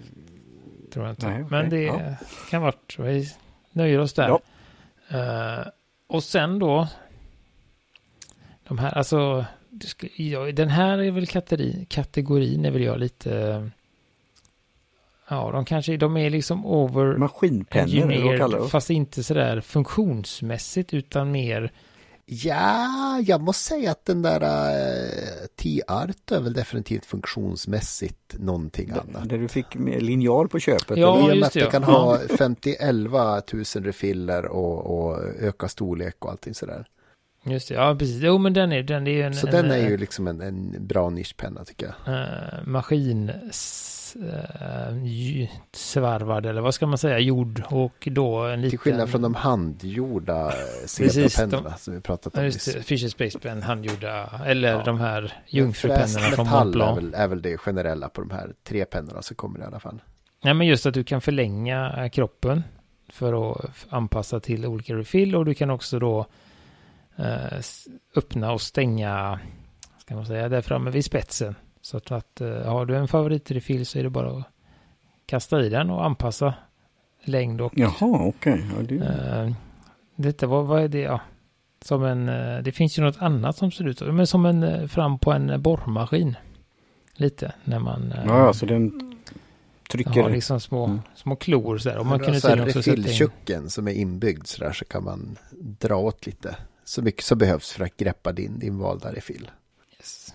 Tror 0.93 1.05
jag 1.05 1.11
inte. 1.11 1.27
Nej, 1.27 1.35
okej. 1.43 1.47
Men 1.61 1.69
det 1.69 1.81
Ja. 1.83 1.99
kan 2.49 2.61
vara. 2.61 2.73
Vi 2.97 3.29
nöjer 3.71 3.99
oss 3.99 4.13
där. 4.13 4.27
Ja. 4.27 4.39
Eh, 5.17 5.67
och 6.07 6.23
sen 6.23 6.59
då. 6.59 6.87
De 8.67 8.77
här, 8.77 8.97
alltså. 8.97 9.45
den 10.53 10.69
här 10.69 10.97
är 10.97 11.11
väl 11.11 11.27
kategori, 11.27 11.85
kategorin 11.89 12.65
är 12.65 12.71
väl 12.71 12.81
jag 12.83 12.99
lite. 12.99 13.69
Ja, 15.29 15.51
de 15.51 15.65
kanske, 15.65 15.97
de 15.97 16.17
är 16.17 16.29
liksom 16.29 16.65
over 16.65 17.17
Maskinpennor, 17.17 18.11
eller 18.11 18.67
fast 18.67 18.89
inte 18.89 19.23
sådär 19.23 19.61
funktionsmässigt 19.61 20.93
utan 20.93 21.31
mer. 21.31 21.71
Ja, 22.29 23.19
jag 23.25 23.41
måste 23.41 23.63
säga 23.63 23.91
att 23.91 24.05
den 24.05 24.21
där 24.21 24.41
uh, 24.41 25.47
T-Art 25.61 26.31
är 26.31 26.39
väl 26.41 26.53
definitivt 26.53 27.05
funktionsmässigt 27.05 28.35
någonting 28.39 28.91
annat. 28.91 29.29
Där 29.29 29.37
du 29.37 29.47
fick 29.47 29.75
linjal 29.99 30.47
på 30.49 30.59
köpet. 30.59 30.97
Ja, 30.97 31.25
med 31.27 31.35
just 31.35 31.47
att 31.47 31.53
det, 31.53 31.59
det 31.59 31.65
kan 31.71 31.81
Ja. 31.81 31.87
ha 31.87 32.17
50-11 32.17 33.41
tusen 33.41 33.83
refiller 33.83 34.45
och, 34.45 35.07
och 35.09 35.19
öka 35.39 35.67
storlek 35.67 36.25
och 36.25 36.31
allting 36.31 36.53
sådär. 36.53 36.85
Just 37.43 37.67
det, 37.67 37.73
ja 37.73 37.95
precis. 37.99 38.21
Jo 38.21 38.37
men 38.37 38.53
den 38.53 38.71
är, 38.71 38.83
den 38.83 39.07
är 39.07 39.11
ju 39.11 39.21
en, 39.21 39.33
Så 39.33 39.47
en, 39.47 39.53
den 39.53 39.71
är 39.71 39.77
eh, 39.77 39.89
ju 39.89 39.97
liksom 39.97 40.27
en, 40.27 40.41
en 40.41 40.87
bra 40.87 41.09
nischpenna 41.09 41.65
tycker 41.65 41.93
jag. 42.05 42.15
eh, 42.15 42.63
maskin 42.65 43.31
eh, 44.21 45.49
svarvad 45.73 46.45
eller 46.45 46.61
vad 46.61 46.73
ska 46.73 46.87
man 46.87 46.97
säga, 46.97 47.19
jord 47.19 47.63
och 47.69 48.07
då 48.11 48.39
en 48.43 48.61
liten... 48.61 48.69
Till 48.69 48.79
skillnad 48.79 49.09
från 49.09 49.21
de 49.21 49.35
handgjorda 49.35 50.47
eh, 50.47 50.53
zebrapennorna 50.85 51.77
som 51.77 51.93
vi 51.93 52.01
pratat 52.01 52.37
om 52.37 52.43
just 52.45 52.73
det, 52.73 52.81
Fisher 52.83 53.07
Space 53.07 53.39
Pen, 53.39 53.61
handgjorda, 53.63 54.29
eller 54.45 54.71
Ja. 54.71 54.83
de 54.83 54.99
här 54.99 55.33
jungfrupennorna 55.47 56.35
från 56.35 56.47
är 56.47 56.51
Montblanc. 56.63 56.97
väl, 56.97 57.13
är 57.13 57.27
väl 57.27 57.41
det 57.41 57.57
generella 57.57 58.09
på 58.09 58.21
de 58.21 58.31
här 58.31 58.53
tre 58.63 58.85
pennorna 58.85 59.21
så 59.21 59.35
kommer 59.35 59.59
det 59.59 59.63
i 59.63 59.67
alla 59.67 59.79
fall. 59.79 60.01
Nej 60.43 60.53
men 60.53 60.67
just 60.67 60.85
att 60.85 60.93
du 60.93 61.03
kan 61.03 61.21
förlänga 61.21 62.03
eh, 62.03 62.09
kroppen 62.09 62.63
för 63.09 63.51
att 63.51 63.65
anpassa 63.89 64.39
till 64.39 64.65
olika 64.65 64.93
refill 64.95 65.35
och 65.35 65.45
du 65.45 65.53
kan 65.53 65.69
också 65.69 65.99
då 65.99 66.25
eh, 67.15 67.59
öppna 68.15 68.51
och 68.51 68.61
stänga, 68.61 69.39
ska 69.97 70.15
man 70.15 70.25
säga, 70.25 70.49
där 70.49 70.61
framme 70.61 70.89
vid 70.91 71.05
spetsen. 71.05 71.55
Så 71.87 71.97
att, 71.97 72.11
att 72.11 72.41
eh, 72.41 72.61
har 72.63 72.85
du 72.85 72.95
en 72.97 73.07
favoritrefill 73.07 73.85
så 73.85 73.99
är 73.99 74.03
det 74.03 74.09
bara 74.09 74.37
att 74.37 74.43
kasta 75.25 75.61
i 75.65 75.69
den 75.69 75.89
och 75.89 76.05
anpassa 76.05 76.53
längd 77.23 77.61
och 77.61 77.73
Jaha, 77.75 77.93
okej. 78.27 78.65
Ja, 78.77 78.83
det- 78.83 78.95
Eh, 79.05 79.51
detta 80.15 80.47
var, 80.47 80.63
vad 80.63 80.81
är 80.83 80.87
det? 80.87 80.99
Ja, 81.01 81.21
som 81.81 82.03
en, 82.03 82.29
eh, 82.29 82.57
det 82.63 82.71
finns 82.71 82.99
ju 82.99 83.03
något 83.03 83.17
annat 83.21 83.57
som 83.57 83.71
ser 83.71 83.87
ut 83.87 84.01
men 84.01 84.27
som 84.27 84.45
en 84.45 84.89
fram 84.89 85.19
på 85.19 85.31
en 85.31 85.61
borrmaskin. 85.61 86.35
Lite 87.13 87.51
när 87.63 87.79
man 87.79 88.13
ja, 88.25 88.53
så 88.53 88.65
den 88.65 89.17
trycker. 89.89 90.21
har 90.23 90.29
liksom 90.29 90.59
små, 90.59 90.85
Mm. 90.85 90.99
små 91.15 91.35
klor 91.35 91.77
så 91.77 91.89
där. 91.89 91.97
Och 91.97 92.05
man 92.05 92.19
kunde 92.19 92.41
så 92.41 92.47
här 92.47 92.57
refilltjucken 92.57 93.69
som 93.69 93.87
är 93.87 93.91
inbyggd 93.93 94.47
så 94.47 94.63
där 94.63 94.71
så 94.73 94.85
kan 94.85 95.03
man 95.03 95.37
dra 95.79 95.95
åt 95.95 96.25
lite. 96.25 96.55
Så 96.83 97.01
mycket 97.01 97.23
som 97.23 97.37
behövs 97.37 97.71
för 97.71 97.85
att 97.85 97.97
greppa 97.97 98.31
din, 98.31 98.59
din 98.59 98.77
valda 98.77 99.11
refill. 99.13 99.51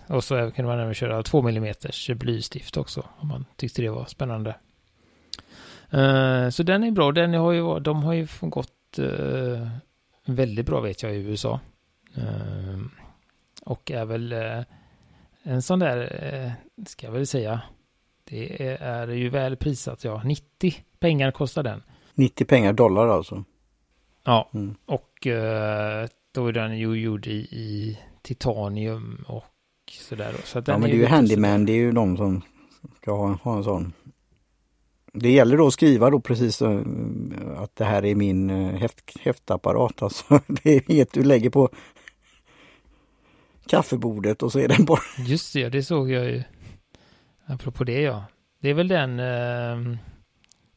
Och 0.07 0.23
så 0.23 0.51
kunde 0.51 0.71
man 0.71 0.79
även 0.79 0.93
köra 0.93 1.23
2 1.23 1.47
mm 1.47 1.73
blystift 2.15 2.77
också 2.77 3.05
om 3.17 3.27
man 3.27 3.45
tyckte 3.55 3.81
det 3.81 3.89
var 3.89 4.05
spännande. 4.05 4.55
Eh, 5.89 6.49
så 6.49 6.63
den 6.63 6.83
är 6.83 6.91
bra. 6.91 7.11
Den 7.11 7.33
har 7.33 7.51
ju, 7.51 7.79
de 7.79 8.03
har 8.03 8.13
ju 8.13 8.27
gått 8.41 8.99
uh, 8.99 9.67
väldigt 10.25 10.65
bra 10.65 10.79
vet 10.79 11.03
jag 11.03 11.15
i 11.15 11.17
USA. 11.17 11.59
Eh, 12.15 12.79
och 13.61 13.91
är 13.91 14.05
väl 14.05 14.31
eh, 14.31 14.61
en 15.43 15.61
sån 15.61 15.79
där, 15.79 16.53
ska 16.85 17.07
jag 17.07 17.13
väl 17.13 17.27
säga, 17.27 17.61
det 18.23 18.67
är, 18.67 18.77
är 18.81 19.07
ju 19.07 19.29
väl 19.29 19.57
prisat 19.57 20.03
ja. 20.03 20.21
90 20.25 20.73
pengar 20.99 21.31
kostar 21.31 21.63
den. 21.63 21.83
90 22.13 22.45
pengar 22.45 22.73
dollar 22.73 23.07
alltså. 23.07 23.43
Ja, 24.23 24.49
Mm. 24.53 24.75
och 24.85 25.27
eh, 25.27 26.07
då 26.31 26.47
är 26.47 26.51
den 26.51 26.77
ju 26.77 26.93
gjord 26.93 27.27
i, 27.27 27.37
i 27.51 27.99
titanium 28.21 29.25
och 29.27 29.45
sådär. 29.91 30.35
Så 30.43 30.61
Ja, 30.65 30.77
men 30.77 30.81
det 30.81 30.95
är 30.95 30.99
ju 30.99 31.05
handyman, 31.05 31.65
det 31.65 31.71
är 31.71 31.77
ju 31.77 31.91
de 31.91 32.17
som 32.17 32.41
ska 33.01 33.11
ha, 33.11 33.33
ha 33.43 33.57
en 33.57 33.63
sån. 33.63 33.93
Det 35.13 35.31
gäller 35.31 35.57
då 35.57 35.67
att 35.67 35.73
skriva 35.73 36.09
då 36.09 36.19
precis 36.19 36.61
eh, 36.61 36.81
att 37.57 37.75
det 37.75 37.85
här 37.85 38.05
är 38.05 38.15
min 38.15 38.49
eh, 38.49 38.75
häft, 38.75 39.19
häftapparat. 39.19 40.01
Alltså, 40.01 40.41
det 40.47 40.75
är 40.75 40.91
inget 40.91 41.13
du 41.13 41.23
lägger 41.23 41.49
på 41.49 41.69
kaffebordet 43.67 44.43
och 44.43 44.51
så 44.51 44.59
är 44.59 44.67
den 44.67 44.85
bara... 44.85 44.99
Just 45.17 45.53
det, 45.53 45.69
det 45.69 45.83
såg 45.83 46.11
jag 46.11 46.25
ju. 46.25 46.43
Apropå 47.45 47.83
det 47.83 48.01
ja. 48.01 48.25
Det 48.59 48.69
är 48.69 48.73
väl 48.73 48.87
den, 48.87 49.19
eh, 49.19 49.97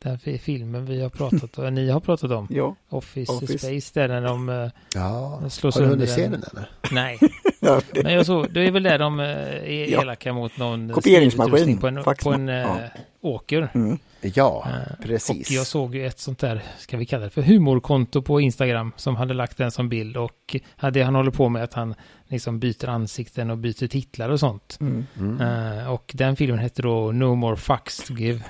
den 0.06 0.18
fi- 0.18 0.38
filmen 0.38 0.86
vi 0.86 1.02
har 1.02 1.08
pratat 1.10 1.58
om, 1.58 1.74
ni 1.74 1.90
har 1.90 2.00
pratat 2.00 2.30
om. 2.30 2.46
Ja, 2.50 2.76
Office, 2.88 3.32
Office. 3.32 3.58
Space, 3.58 4.00
där 4.00 4.08
när 4.08 4.22
de 4.28 4.48
eh, 4.48 4.68
Ja, 4.94 5.40
slår 5.50 5.72
har 5.72 5.80
du 5.80 5.86
hunnit 5.86 6.08
sönder 6.10 6.16
se 6.16 6.24
en- 6.24 6.30
den 6.30 6.42
eller? 6.52 6.68
Nej, 6.92 7.18
ja 7.60 7.80
det, 7.92 8.02
men 8.02 8.12
jag 8.14 8.26
såg, 8.26 8.46
det 8.52 8.60
är 8.60 8.70
väl 8.70 8.82
där 8.82 8.98
de 8.98 9.20
eh, 9.20 9.26
är 9.26 9.90
Ja. 9.92 10.02
elaka 10.02 10.32
mot 10.32 10.58
någon 10.58 10.88
Kopieringsmaskin, 10.92 11.78
på 11.78 11.86
en, 11.88 12.04
på 12.22 12.32
en 12.32 12.48
eh, 12.48 12.54
ja. 12.54 12.76
åker. 13.20 13.68
mm. 13.74 13.98
Ja, 14.34 14.66
precis. 15.02 15.48
Och 15.48 15.54
jag 15.54 15.66
såg 15.66 15.94
ju 15.94 16.06
ett 16.06 16.18
sånt 16.18 16.38
där, 16.38 16.62
ska 16.78 16.96
vi 16.96 17.06
kalla 17.06 17.24
det 17.24 17.30
för 17.30 17.42
humorkonto 17.42 18.22
på 18.22 18.40
Instagram 18.40 18.92
som 18.96 19.16
hade 19.16 19.34
lagt 19.34 19.56
den 19.56 19.70
som 19.70 19.88
bild 19.88 20.16
och 20.16 20.56
hade 20.76 21.02
han 21.04 21.14
håller 21.14 21.30
på 21.30 21.48
med 21.48 21.62
att 21.64 21.74
han 21.74 21.94
liksom 22.28 22.58
byter 22.58 22.88
ansikten 22.88 23.50
och 23.50 23.58
byter 23.58 23.86
titlar 23.88 24.28
och 24.28 24.40
sånt. 24.40 24.78
Mm. 24.80 25.06
Mm. 25.18 25.88
Och 25.88 26.12
den 26.14 26.36
filmen 26.36 26.58
hette 26.58 26.82
då 26.82 27.12
No 27.12 27.34
More 27.34 27.56
Fucks 27.56 27.96
to 27.96 28.14
Give. 28.14 28.40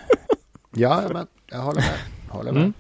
Ja, 0.77 1.03
men 1.13 1.27
jag 1.47 1.59
håller 1.59 1.81
med. 1.81 1.99
Håller 2.29 2.53
med. 2.53 2.61
Mm. 2.63 2.73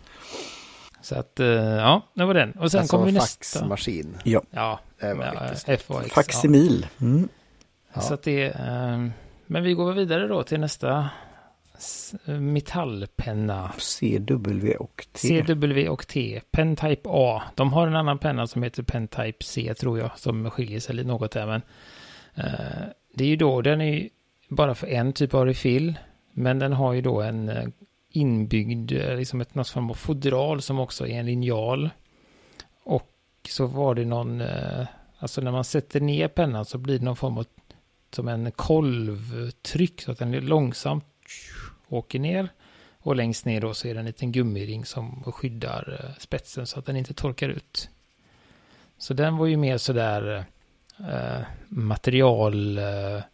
Så 1.00 1.14
att, 1.14 1.40
eh, 1.40 1.46
ja, 1.56 2.02
det 2.14 2.24
var 2.24 2.34
den. 2.34 2.52
Och 2.52 2.70
sen 2.70 2.80
alltså, 2.80 2.96
kommer 2.98 3.12
nästa. 3.12 3.58
faxmaskin. 3.58 4.16
Ja, 4.50 4.80
Det 5.00 5.14
var 5.14 5.24
ja. 5.24 5.32
FAX. 5.54 5.88
Ja. 5.88 6.00
Facsimil. 6.02 6.86
Mm. 7.00 7.28
Ja. 7.94 8.00
Så 8.00 8.14
att 8.14 8.22
det, 8.22 8.44
eh, 8.44 9.06
men 9.46 9.62
vi 9.62 9.72
går 9.74 9.92
vidare 9.92 10.28
då 10.28 10.42
till 10.42 10.60
nästa 10.60 11.08
s- 11.76 12.14
metallpenna. 12.26 13.72
CW 13.78 14.76
och 14.76 15.06
T. 15.12 15.44
CW 15.46 15.88
och 15.88 16.06
T, 16.06 16.40
Pentype 16.50 17.08
A. 17.12 17.42
De 17.54 17.72
har 17.72 17.86
en 17.86 17.96
annan 17.96 18.18
penna 18.18 18.46
som 18.46 18.62
heter 18.62 18.82
Pentype 18.82 19.44
C 19.44 19.74
tror 19.80 19.98
jag, 19.98 20.10
som 20.18 20.50
skiljer 20.50 20.80
sig 20.80 20.94
lite 20.94 21.08
något 21.08 21.30
där. 21.32 21.46
Men, 21.46 21.62
eh, 22.34 22.86
det 23.14 23.24
är 23.24 23.28
ju 23.28 23.36
då, 23.36 23.62
den 23.62 23.80
är 23.80 23.94
ju 23.94 24.08
bara 24.48 24.74
för 24.74 24.86
en 24.86 25.12
typ 25.12 25.34
av 25.34 25.46
refill, 25.46 25.94
men 26.32 26.58
den 26.58 26.72
har 26.72 26.92
ju 26.92 27.00
då 27.02 27.20
en 27.22 27.48
eh, 27.48 27.64
inbyggd, 28.16 28.92
eh, 28.92 29.16
liksom 29.16 29.40
ett 29.40 29.54
något 29.54 29.68
form 29.68 29.90
av 29.90 29.94
fodral 29.94 30.62
som 30.62 30.78
också 30.78 31.06
är 31.06 31.18
en 31.20 31.26
linjal. 31.26 31.90
Och 32.84 33.12
så 33.48 33.66
var 33.66 33.94
det 33.94 34.04
någon, 34.04 34.40
eh, 34.40 34.86
alltså 35.18 35.40
när 35.40 35.52
man 35.52 35.64
sätter 35.64 36.00
ner 36.00 36.28
pennan 36.28 36.64
så 36.64 36.78
blir 36.78 36.98
det 36.98 37.04
någon 37.04 37.16
form 37.16 37.38
av, 37.38 37.46
som 38.10 38.28
en 38.28 38.52
kolvtryck, 38.52 40.02
så 40.02 40.12
att 40.12 40.18
den 40.18 40.32
långsamt 40.32 41.04
åker 41.88 42.18
ner. 42.18 42.48
Och 42.98 43.16
längst 43.16 43.44
ner 43.44 43.60
då 43.60 43.74
så 43.74 43.88
är 43.88 43.94
det 43.94 44.00
en 44.00 44.06
liten 44.06 44.32
gummiring 44.32 44.84
som 44.84 45.22
skyddar 45.22 46.00
eh, 46.00 46.18
spetsen 46.18 46.66
så 46.66 46.78
att 46.78 46.86
den 46.86 46.96
inte 46.96 47.14
torkar 47.14 47.48
ut. 47.48 47.88
Så 48.98 49.14
den 49.14 49.36
var 49.36 49.46
ju 49.46 49.56
mer 49.56 49.78
sådär 49.78 50.44
eh, 50.98 51.46
material 51.68 52.80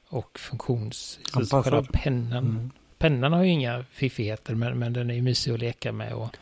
och 0.09 0.39
funktions... 0.39 1.19
Anpassad. 1.33 1.65
själva 1.65 1.85
pennan. 1.93 2.45
Mm. 2.45 2.71
Pennan 3.03 3.33
har 3.33 3.45
ju 3.45 3.51
inga 3.51 3.85
fiffigheter 3.91 4.55
men, 4.55 4.79
men 4.79 4.93
den 4.93 5.11
är 5.11 5.15
ju 5.15 5.23
mysig 5.23 5.53
att 5.53 5.59
leka 5.61 5.93
med 5.93 6.13
och 6.13 6.37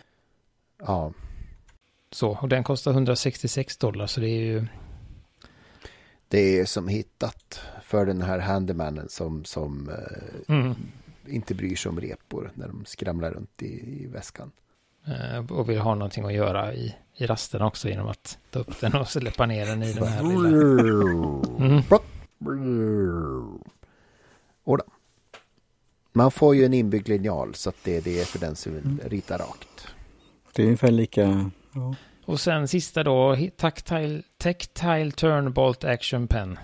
Ja, 0.86 1.12
så. 2.10 2.38
Och 2.42 2.48
den 2.48 2.64
kostar 2.64 2.90
166 2.90 3.76
dollar 3.76 4.06
så 4.06 4.20
det 4.20 4.28
är 4.28 4.40
ju... 4.40 4.66
det 6.28 6.58
är 6.58 6.64
som 6.64 6.88
hittat 6.88 7.60
för 7.82 8.06
den 8.06 8.22
här 8.22 8.38
handymanen 8.38 9.08
som, 9.08 9.44
som 9.44 9.88
eh, 9.88 10.54
Mm, 10.54 10.74
inte 11.26 11.54
bryr 11.54 11.76
sig 11.76 11.88
om 11.90 12.00
repor 12.00 12.50
när 12.54 12.68
de 12.68 12.84
skramlar 12.84 13.30
runt 13.30 13.62
i, 13.62 14.02
i 14.02 14.06
väskan. 14.06 14.52
eh, 15.06 15.52
och 15.52 15.68
vill 15.68 15.78
ha 15.78 15.94
någonting 15.94 16.24
att 16.24 16.32
göra 16.32 16.74
i, 16.74 16.94
i 17.16 17.26
rasten 17.26 17.62
också 17.62 17.88
genom 17.88 18.08
att 18.08 18.38
ta 18.50 18.58
upp 18.58 18.80
den 18.80 18.94
och 18.94 19.08
släppa 19.08 19.46
ner 19.46 19.66
den 19.66 19.82
i 19.82 19.92
den 19.92 20.06
här 20.08 20.22
lilla... 20.22 22.00
Mm. 22.40 23.59
Man 26.12 26.30
får 26.30 26.56
ju 26.56 26.64
en 26.64 26.74
inbyggd 26.74 27.08
linjal 27.08 27.54
så 27.54 27.68
att 27.68 27.76
det, 27.84 28.00
det 28.00 28.20
är 28.20 28.24
för 28.24 28.38
den 28.38 28.56
som 28.56 28.74
vill 28.74 29.00
rita 29.10 29.38
rakt. 29.38 29.86
Det 30.52 30.62
är 30.62 30.66
ungefär 30.66 30.90
lika... 30.90 31.50
Ja. 31.74 31.94
Och 32.24 32.40
sen 32.40 32.68
sista 32.68 33.02
då, 33.02 33.36
Tactile, 33.56 34.22
Tactile 34.38 35.10
Turn 35.10 35.52
Bolt 35.52 35.84
Action 35.84 36.26
Pen. 36.28 36.58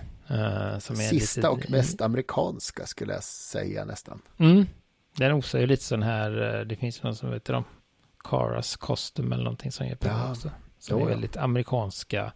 som 0.79 0.95
är 0.95 1.09
Sista 1.09 1.39
lite, 1.39 1.49
och 1.49 1.71
mest 1.71 2.01
amerikanska 2.01 2.85
skulle 2.85 3.13
jag 3.13 3.23
säga 3.23 3.85
nästan. 3.85 4.21
Mm, 4.37 4.65
den 5.17 5.31
osar 5.31 5.59
ju 5.59 5.67
lite 5.67 5.83
sån 5.83 6.03
här, 6.03 6.59
eh, 6.59 6.65
det 6.65 6.75
finns 6.75 6.99
ju 6.99 7.03
någon 7.03 7.15
som 7.15 7.33
heter 7.33 7.53
dem, 7.53 7.63
Caras 8.23 8.75
Custom 8.75 9.31
eller 9.31 9.43
någonting 9.43 9.71
som 9.71 9.87
gör 9.87 9.95
pennor 9.95 10.19
Ja. 10.25 10.31
också. 10.31 10.51
Som 10.79 10.97
Jo, 10.99 11.05
är 11.05 11.09
ja. 11.09 11.15
väldigt 11.15 11.37
amerikanska 11.37 12.31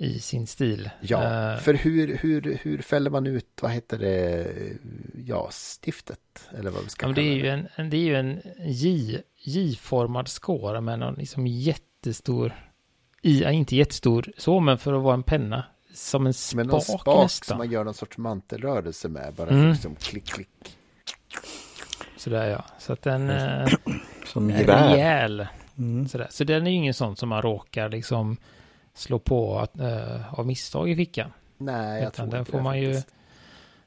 i 0.00 0.18
sin 0.20 0.46
stil. 0.46 0.90
Ja, 1.00 1.22
Eh, 1.52 1.58
för 1.60 1.74
hur, 1.74 2.16
hur, 2.16 2.58
hur 2.62 2.82
fäller 2.82 3.10
man 3.10 3.26
ut, 3.26 3.46
vad 3.62 3.70
heter 3.70 3.98
det, 3.98 4.46
ja, 5.26 5.50
stiftet? 5.50 6.20
Eller 6.58 6.70
vad 6.70 6.84
vi 6.84 6.88
ska 6.90 7.04
ja, 7.04 7.08
men 7.08 7.14
det 7.14 7.20
kalla 7.22 7.32
är 7.32 7.36
ju 7.36 7.48
en, 7.48 7.68
en, 7.76 7.90
det 7.90 7.96
är 7.96 8.02
ju 8.02 8.16
en 8.16 8.40
J, 8.58 9.18
J-formad 9.36 10.28
skåra 10.28 10.80
med 10.80 10.98
någon 10.98 11.14
liksom 11.14 11.46
jättestor, 11.46 12.52
i, 13.22 13.44
inte 13.44 13.76
jättestor 13.76 14.32
så, 14.36 14.60
men 14.60 14.78
för 14.78 14.92
att 14.92 15.02
vara 15.02 15.14
en 15.14 15.22
penna, 15.22 15.64
som 15.94 16.26
en 16.26 16.34
spak, 16.34 16.56
Men 16.66 16.80
spak 16.80 17.06
nästan. 17.06 17.28
som 17.46 17.58
man 17.58 17.70
gör 17.70 17.84
någon 17.84 17.94
sorts 17.94 18.18
mantelrörelse 18.18 19.08
med, 19.08 19.34
bara 19.34 19.50
Mm. 19.50 19.68
liksom 19.70 19.94
klick, 19.94 20.26
klick. 20.26 20.48
Sådär 22.16 22.46
ja, 22.50 22.64
så 22.78 22.92
att 22.92 23.02
den 23.02 23.30
eh, 23.30 23.66
Som 24.26 24.50
är 24.50 24.58
gevär. 24.60 24.88
rejäl. 24.94 25.46
Mm. 25.78 26.08
Sådär. 26.08 26.26
Så 26.30 26.44
den 26.44 26.66
är 26.66 26.70
ju 26.70 26.76
ingen 26.76 26.94
sån 26.94 27.16
som 27.16 27.28
man 27.28 27.42
råkar 27.42 27.88
liksom 27.88 28.36
slå 28.98 29.18
på 29.18 29.58
att, 29.58 29.80
eh, 29.80 30.34
av 30.40 30.46
misstag 30.46 30.90
i 30.90 30.96
fickan. 30.96 31.32
Nej, 31.58 31.98
jag 32.02 32.08
Utan 32.08 32.12
tror 32.12 32.26
den 32.30 32.38
inte 32.40 32.50
får 32.50 32.58
det 32.58 32.64
man 32.64 32.80
ju- 32.80 32.94
faktiskt. 32.94 33.14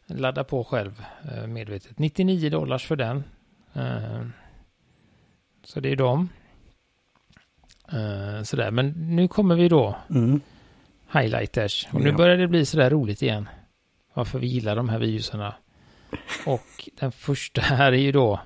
Ladda 0.06 0.44
på 0.44 0.64
själv 0.64 1.04
eh, 1.32 1.48
medvetet. 1.48 2.00
99 2.00 2.50
dollars 2.50 2.86
för 2.86 2.96
den. 2.96 3.24
Eh, 3.74 4.22
så 5.64 5.80
det 5.80 5.90
är 5.92 5.96
dem. 5.96 6.30
Eh, 7.92 8.44
sådär, 8.44 8.72
men 8.72 8.90
nu 9.16 9.28
kommer 9.28 9.56
vi 9.56 9.68
då 9.70 9.96
Mm. 10.10 10.42
highlighters. 11.14 11.88
Och 11.94 12.02
nu 12.02 12.10
Ja. 12.10 12.16
börjar 12.16 12.38
det 12.38 12.48
bli 12.48 12.66
sådär 12.66 12.90
roligt 12.90 13.22
igen. 13.22 13.50
Varför 14.14 14.40
vi 14.40 14.48
gillar 14.48 14.76
de 14.76 14.90
här 14.90 15.00
videorna. 15.00 15.56
Och 16.46 16.90
den 17.00 17.12
första 17.12 17.62
här 17.62 17.92
är 17.92 17.98
ju 17.98 18.12
då 18.12 18.40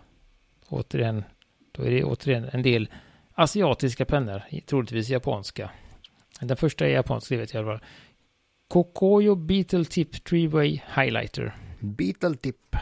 återigen, 0.70 1.24
då 1.72 1.84
är 1.84 1.92
det 1.92 2.04
återigen 2.04 2.50
en 2.52 2.62
del 2.62 2.90
asiatiska 3.34 4.06
pennor, 4.06 4.42
troligtvis 4.66 5.10
japanska. 5.10 5.70
Den 6.42 6.58
första 6.58 6.86
är 6.86 6.90
japansk, 6.90 7.30
det 7.30 7.38
vet 7.38 7.54
jag 7.54 7.64
i 7.64 7.66
alla 7.68 7.78
fall. 7.80 7.88
Kokoyo 8.68 9.36
Beetle 9.36 9.86
Tip 9.86 10.12
Three-Way 10.14 10.80
Highlighter. 10.96 11.56
Beetle 11.80 12.36
tip. 12.36 12.76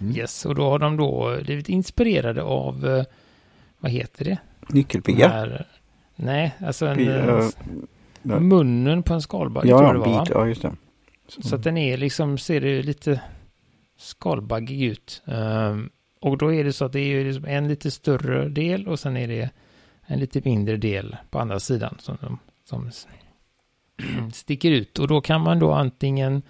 Mm. 0.00 0.16
Yes, 0.16 0.46
och 0.46 0.54
då 0.54 0.70
har 0.70 0.78
de 0.78 0.96
då 0.96 1.38
blivit 1.42 1.68
inspirerade 1.68 2.42
av, 2.42 2.86
eh, 2.86 3.04
vad 3.78 3.90
heter 3.92 4.24
det? 4.24 4.38
De 4.68 4.74
Nyckelpiga. 4.74 5.48
nej, 6.16 6.54
alltså 6.66 6.86
en, 6.86 6.98
Pi- 6.98 7.08
eh, 7.08 7.26
ja. 7.26 7.50
ja. 8.22 8.40
munnen 8.40 9.02
på 9.02 9.14
en 9.14 9.22
skalbagge 9.22 9.68
Ja, 9.68 9.78
tror 9.78 9.88
ja, 9.88 9.94
jag 9.94 10.02
det 10.04 10.08
var. 10.10 10.16
va? 10.18 10.24
bit, 10.24 10.30
ja, 10.34 10.46
just 10.46 10.62
det. 10.62 10.72
Så 11.28 11.54
att 11.56 11.62
den 11.62 11.76
är 11.76 11.96
liksom, 11.96 12.38
ser 12.38 12.60
det 12.60 12.82
lite 12.82 13.20
skalbaggig 13.98 14.82
ut. 14.82 15.22
Ehm, 15.26 15.90
och 16.20 16.38
då 16.38 16.54
är 16.54 16.64
det 16.64 16.72
så 16.72 16.84
att 16.84 16.92
det 16.92 17.00
är 17.00 17.24
liksom 17.24 17.44
en 17.44 17.68
lite 17.68 17.90
större 17.90 18.48
del 18.48 18.88
och 18.88 19.00
sen 19.00 19.16
är 19.16 19.28
det 19.28 19.50
en 20.06 20.18
lite 20.18 20.40
mindre 20.44 20.76
del 20.76 21.16
på 21.30 21.38
andra 21.38 21.60
sidan 21.60 21.96
som, 22.00 22.38
som 22.68 22.90
sticker 24.32 24.70
ut. 24.70 24.98
Och 24.98 25.08
då 25.08 25.20
kan 25.20 25.40
man 25.40 25.58
då 25.58 25.72
antingen 25.72 26.42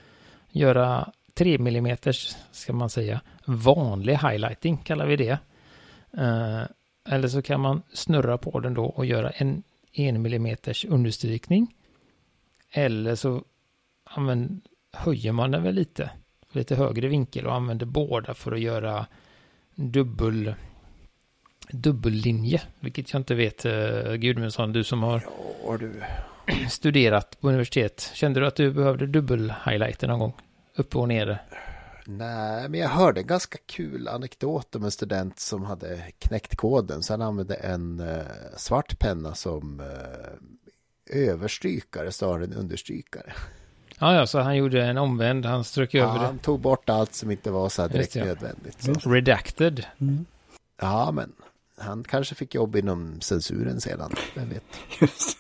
göra 0.51 1.13
3 1.35 1.55
mm, 1.55 1.97
ska 2.51 2.73
man 2.73 2.91
säga, 2.91 3.21
vanlig 3.45 4.19
highlighting 4.19 4.77
kallar 4.77 5.07
vi 5.07 5.17
det. 5.17 5.39
Eh, 6.13 6.63
eller 7.09 7.29
så 7.29 7.43
kan 7.43 7.61
man 7.61 7.83
snurra 7.93 8.39
på 8.39 8.61
den 8.61 8.75
då 8.75 8.85
och 8.85 9.07
göra 9.07 9.31
en 9.31 9.63
1 9.93 10.15
mm 10.15 10.57
understrykning. 10.89 11.75
Eller 12.71 13.15
så 13.15 13.45
använder, 14.05 14.61
höjer 14.93 15.33
man 15.33 15.51
den 15.51 15.63
väl 15.63 15.75
lite, 15.75 16.11
lite 16.53 16.77
högre 16.77 17.09
vinkel 17.09 17.47
och 17.47 17.55
använder 17.55 17.87
båda 17.87 18.35
för 18.35 18.53
att 18.53 18.61
göra 18.61 19.07
dubbel 19.75 20.55
dubbellinje, 21.71 22.63
vilket 22.81 23.13
jag 23.13 23.21
inte 23.21 23.35
vet, 23.35 23.67
uh, 23.67 24.15
Gudmundsson, 24.15 24.73
du 24.73 24.85
som 24.85 25.03
har 25.03 25.23
Ja, 25.67 25.77
du. 25.77 26.03
studerat 26.71 27.41
på 27.41 27.49
universitet, 27.49 28.11
kände 28.15 28.41
du 28.41 28.47
att 28.47 28.57
du 28.57 28.71
behövde 28.73 29.07
dubbel-highlighter 29.07 30.07
någon 30.07 30.19
gång? 30.19 30.33
Uppe 30.77 30.99
och 30.99 31.09
nere? 31.09 31.39
Nej, 32.07 32.69
men 32.69 32.81
jag 32.81 32.89
hörde 32.89 33.21
en 33.21 33.27
ganska 33.27 33.59
kul 33.67 34.09
anekdot 34.09 34.75
om 34.77 34.85
en 34.85 34.91
student 34.91 35.39
som 35.41 35.65
hade 35.65 36.03
knäckt 36.19 36.57
koden. 36.57 37.03
Så 37.03 37.13
han 37.13 37.23
använde 37.23 37.55
en 37.55 38.01
eh, 38.01 38.17
svart 38.57 38.99
penna 38.99 39.35
som 39.35 39.81
eh, 39.81 41.27
överstrykare 41.29 42.13
snarare 42.13 42.45
än 42.45 42.53
understrykare. 42.55 43.33
Ja, 43.99 44.15
ja, 44.15 44.27
så 44.27 44.41
han 44.41 44.57
gjorde 44.57 44.85
en 44.85 44.99
omvänd, 44.99 45.47
han 45.47 45.65
strök 45.65 45.95
Ja, 45.95 46.03
över 46.05 46.19
han 46.19 46.39
tog 46.39 46.61
bort 46.61 46.89
allt 46.91 47.15
som 47.15 47.31
inte 47.31 47.51
var 47.51 47.69
så 47.69 47.83
här 47.83 47.89
direkt 47.89 48.13
det. 48.13 48.25
nödvändigt. 48.25 48.83
Så. 48.83 48.93
det. 48.93 49.01
Redacted. 49.15 49.87
Mm. 50.01 50.27
Ja, 50.81 51.11
men 51.13 51.33
han 51.79 52.05
kanske 52.05 52.35
fick 52.35 52.55
jobb 52.55 52.77
inom 52.77 53.21
censuren 53.21 53.81
sedan. 53.81 54.13
Vem 54.35 54.49
vet. 54.49 54.65
Just. 55.01 55.39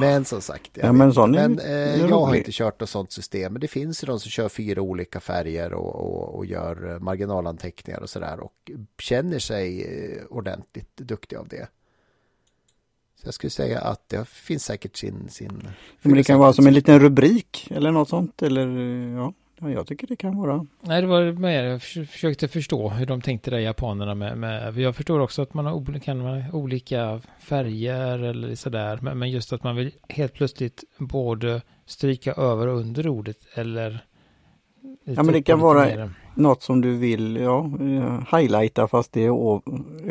Men 0.00 0.24
som 0.24 0.40
sagt, 0.40 0.70
jag, 0.74 0.86
Ja, 0.86 0.92
men 0.92 1.12
sån 1.12 1.30
men, 1.30 1.58
eh, 1.58 2.00
jag 2.00 2.08
har 2.08 2.34
inte 2.34 2.52
kört 2.52 2.80
något 2.80 2.90
sånt 2.90 3.12
system. 3.12 3.52
Men 3.52 3.60
det 3.60 3.68
finns 3.68 4.02
ju 4.02 4.06
de 4.06 4.20
som 4.20 4.30
kör 4.30 4.48
fyra 4.48 4.82
olika 4.82 5.20
färger 5.20 5.72
och, 5.72 5.94
och, 5.94 6.36
och 6.36 6.46
gör 6.46 6.92
eh, 6.92 6.98
marginalanteckningar 7.00 8.00
och 8.00 8.10
sådär. 8.10 8.40
Och 8.40 8.70
känner 8.98 9.38
sig 9.38 9.82
eh, 9.82 10.24
ordentligt 10.30 10.96
duktiga 10.96 11.40
av 11.40 11.48
det. 11.48 11.68
Så 13.20 13.26
jag 13.26 13.34
skulle 13.34 13.50
säga 13.50 13.80
att 13.80 14.08
det 14.08 14.28
finns 14.28 14.64
säkert 14.64 14.96
sin... 14.96 15.28
sin 15.28 15.68
Men 16.02 16.14
det 16.14 16.24
kan 16.24 16.38
vara 16.38 16.52
som 16.52 16.66
en 16.66 16.74
liten 16.74 17.00
rubrik 17.00 17.68
eller 17.70 17.90
något 17.90 18.08
sånt. 18.08 18.42
Eller 18.42 18.66
ja, 19.16 19.32
ja 19.60 19.70
jag 19.70 19.86
tycker 19.86 20.06
det 20.06 20.16
kan 20.16 20.36
vara. 20.36 20.66
Nej, 20.80 21.00
det 21.00 21.06
var 21.06 21.32
mer, 21.32 21.64
jag 21.64 21.82
förs- 21.82 22.08
försökte 22.10 22.48
förstå 22.48 22.88
hur 22.88 23.06
de 23.06 23.20
tänkte 23.20 23.50
där 23.50 23.58
japanerna 23.58 24.14
med, 24.14 24.38
med 24.38 24.74
för 24.74 24.80
jag 24.80 24.96
förstår 24.96 25.20
också 25.20 25.42
att 25.42 25.54
man 25.54 25.66
har 25.66 25.72
olika, 25.72 26.00
kan 26.00 26.22
man 26.22 26.42
olika 26.52 27.20
färger 27.40 28.18
eller 28.18 28.54
sådär, 28.54 28.98
men, 29.02 29.18
men 29.18 29.30
just 29.30 29.52
att 29.52 29.62
man 29.64 29.76
vill 29.76 29.90
helt 30.08 30.34
plötsligt 30.34 30.84
både 30.98 31.62
stryka 31.86 32.32
över 32.32 32.66
och 32.66 32.78
under 32.80 33.08
ordet 33.08 33.38
eller 33.54 34.04
Ja, 35.04 35.22
men 35.22 35.32
det 35.32 35.42
kan 35.42 35.60
vara- 35.60 35.84
mer. 35.84 36.10
Något 36.34 36.62
som 36.62 36.80
du 36.80 36.96
vill 36.96 37.36
ja, 37.36 37.70
eh, 37.80 38.38
highlighta 38.38 38.88
fast 38.88 39.12
det 39.12 39.24
är 39.24 39.60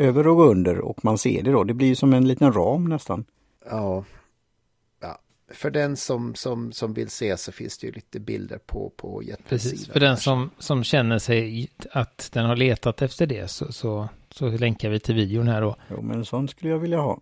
över 0.00 0.26
och 0.28 0.50
under 0.50 0.78
och 0.78 1.04
man 1.04 1.18
ser 1.18 1.42
det 1.42 1.50
då. 1.52 1.64
Det 1.64 1.74
blir 1.74 1.94
som 1.94 2.12
en 2.12 2.28
liten 2.28 2.52
ram 2.52 2.84
nästan. 2.88 3.24
Ja. 3.70 4.04
För 5.50 5.70
den 5.70 5.96
som, 5.96 6.34
som, 6.34 6.72
som 6.72 6.94
vill 6.94 7.08
se 7.08 7.36
så 7.36 7.52
finns 7.52 7.78
det 7.78 7.86
ju 7.86 7.92
lite 7.92 8.20
bilder 8.20 8.58
på, 8.58 8.92
på 8.96 9.22
Jetpens 9.22 9.48
Precis, 9.48 9.88
för 9.88 10.00
den 10.00 10.16
som, 10.16 10.50
som 10.58 10.84
känner 10.84 11.18
sig 11.18 11.68
att 11.90 12.30
den 12.32 12.44
har 12.44 12.56
letat 12.56 13.02
efter 13.02 13.26
det 13.26 13.50
så, 13.50 13.72
så, 13.72 14.08
så 14.30 14.48
länkar 14.48 14.90
vi 14.90 15.00
till 15.00 15.14
videon 15.14 15.48
här 15.48 15.60
då. 15.60 15.76
Jo, 15.90 16.02
men 16.02 16.16
en 16.16 16.24
sån 16.24 16.48
skulle 16.48 16.70
jag 16.70 16.78
vilja 16.78 16.98
ha. 16.98 17.20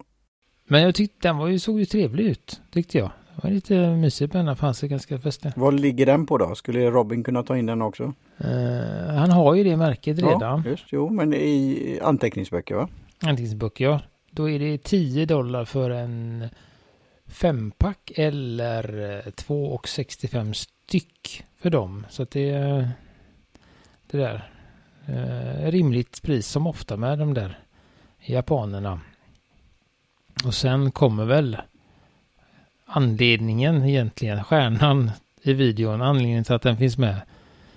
Men 0.69 0.83
jag 0.83 0.95
tyckte 0.95 1.29
den 1.29 1.37
var 1.37 1.49
ju, 1.49 1.59
såg 1.59 1.79
ju 1.79 1.85
trevlig 1.85 2.25
ut, 2.25 2.61
tyckte 2.71 2.99
jag. 2.99 3.11
Det 3.37 3.43
var 3.43 3.51
lite 3.51 3.91
mysig 3.91 4.33
penna, 4.33 4.57
fanns 4.57 4.81
det 4.81 4.89
ganska 4.89 5.19
fäste. 5.19 5.53
Vad 5.57 5.81
ligger 5.81 6.07
den 6.07 6.27
på 6.27 6.39
då? 6.39 6.55
Skulle 6.55 6.91
Robin 6.91 7.25
kunna 7.25 7.43
ta 7.43 7.57
in 7.57 7.67
den 7.67 7.83
också? 7.83 8.13
Eh, 8.39 9.15
han 9.15 9.31
har 9.31 9.55
ju 9.55 9.65
det 9.65 9.77
märket 9.77 10.19
redan. 10.19 10.63
Ja, 10.65 10.71
just 10.71 10.85
jo, 10.89 11.11
men 11.11 11.35
i 11.35 11.99
anteckningsböcker 12.03 12.75
va? 12.75 12.89
Anteckningsböcker, 13.21 13.85
ja. 13.85 14.01
Då 14.31 14.51
är 14.51 14.59
det 14.59 14.79
10 14.79 15.27
dollar 15.27 15.65
för 15.65 15.91
en 15.91 16.49
fempack 17.29 18.13
eller 18.15 19.11
eh, 19.17 19.33
2,65 19.33 20.53
styck 20.53 21.45
för 21.59 21.71
dem. 21.71 22.07
Så 22.11 22.23
att 22.23 22.31
det 22.31 22.51
är 22.51 22.91
det 24.07 24.19
där. 24.19 24.51
Eh, 25.07 25.71
rimligt 25.71 26.23
pris 26.23 26.47
som 26.49 26.67
ofta 26.67 26.97
med 26.97 27.19
de 27.19 27.35
där 27.35 27.59
japanerna. 28.21 29.01
Och 30.45 30.55
sen 30.55 30.91
kommer 30.91 31.25
väl 31.25 31.57
anledningen 32.85 33.85
egentligen, 33.85 34.45
stjärnan 34.45 35.11
i 35.43 35.53
videon, 35.53 36.03
anledningen 36.03 36.45
till 36.45 36.55
att 36.55 36.63
den 36.63 36.77
finns 36.77 36.99
med. 36.99 37.21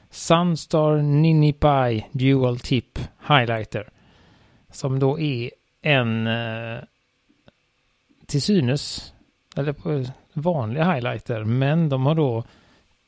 Sunstar 0.10 0.98
Ninipai 0.98 2.06
Dual 2.12 2.60
Tip 2.60 3.00
Highlighter. 3.28 3.90
Som 4.72 5.00
då 5.00 5.20
är 5.20 5.52
en 5.82 6.28
eh, 6.28 6.80
till 8.26 8.42
synes, 8.42 9.14
eller 9.60 9.74
på 9.74 10.06
vanlig 10.34 10.82
highlighter, 10.82 11.44
men 11.44 11.90
de 11.90 12.06
har 12.06 12.16
då 12.16 12.44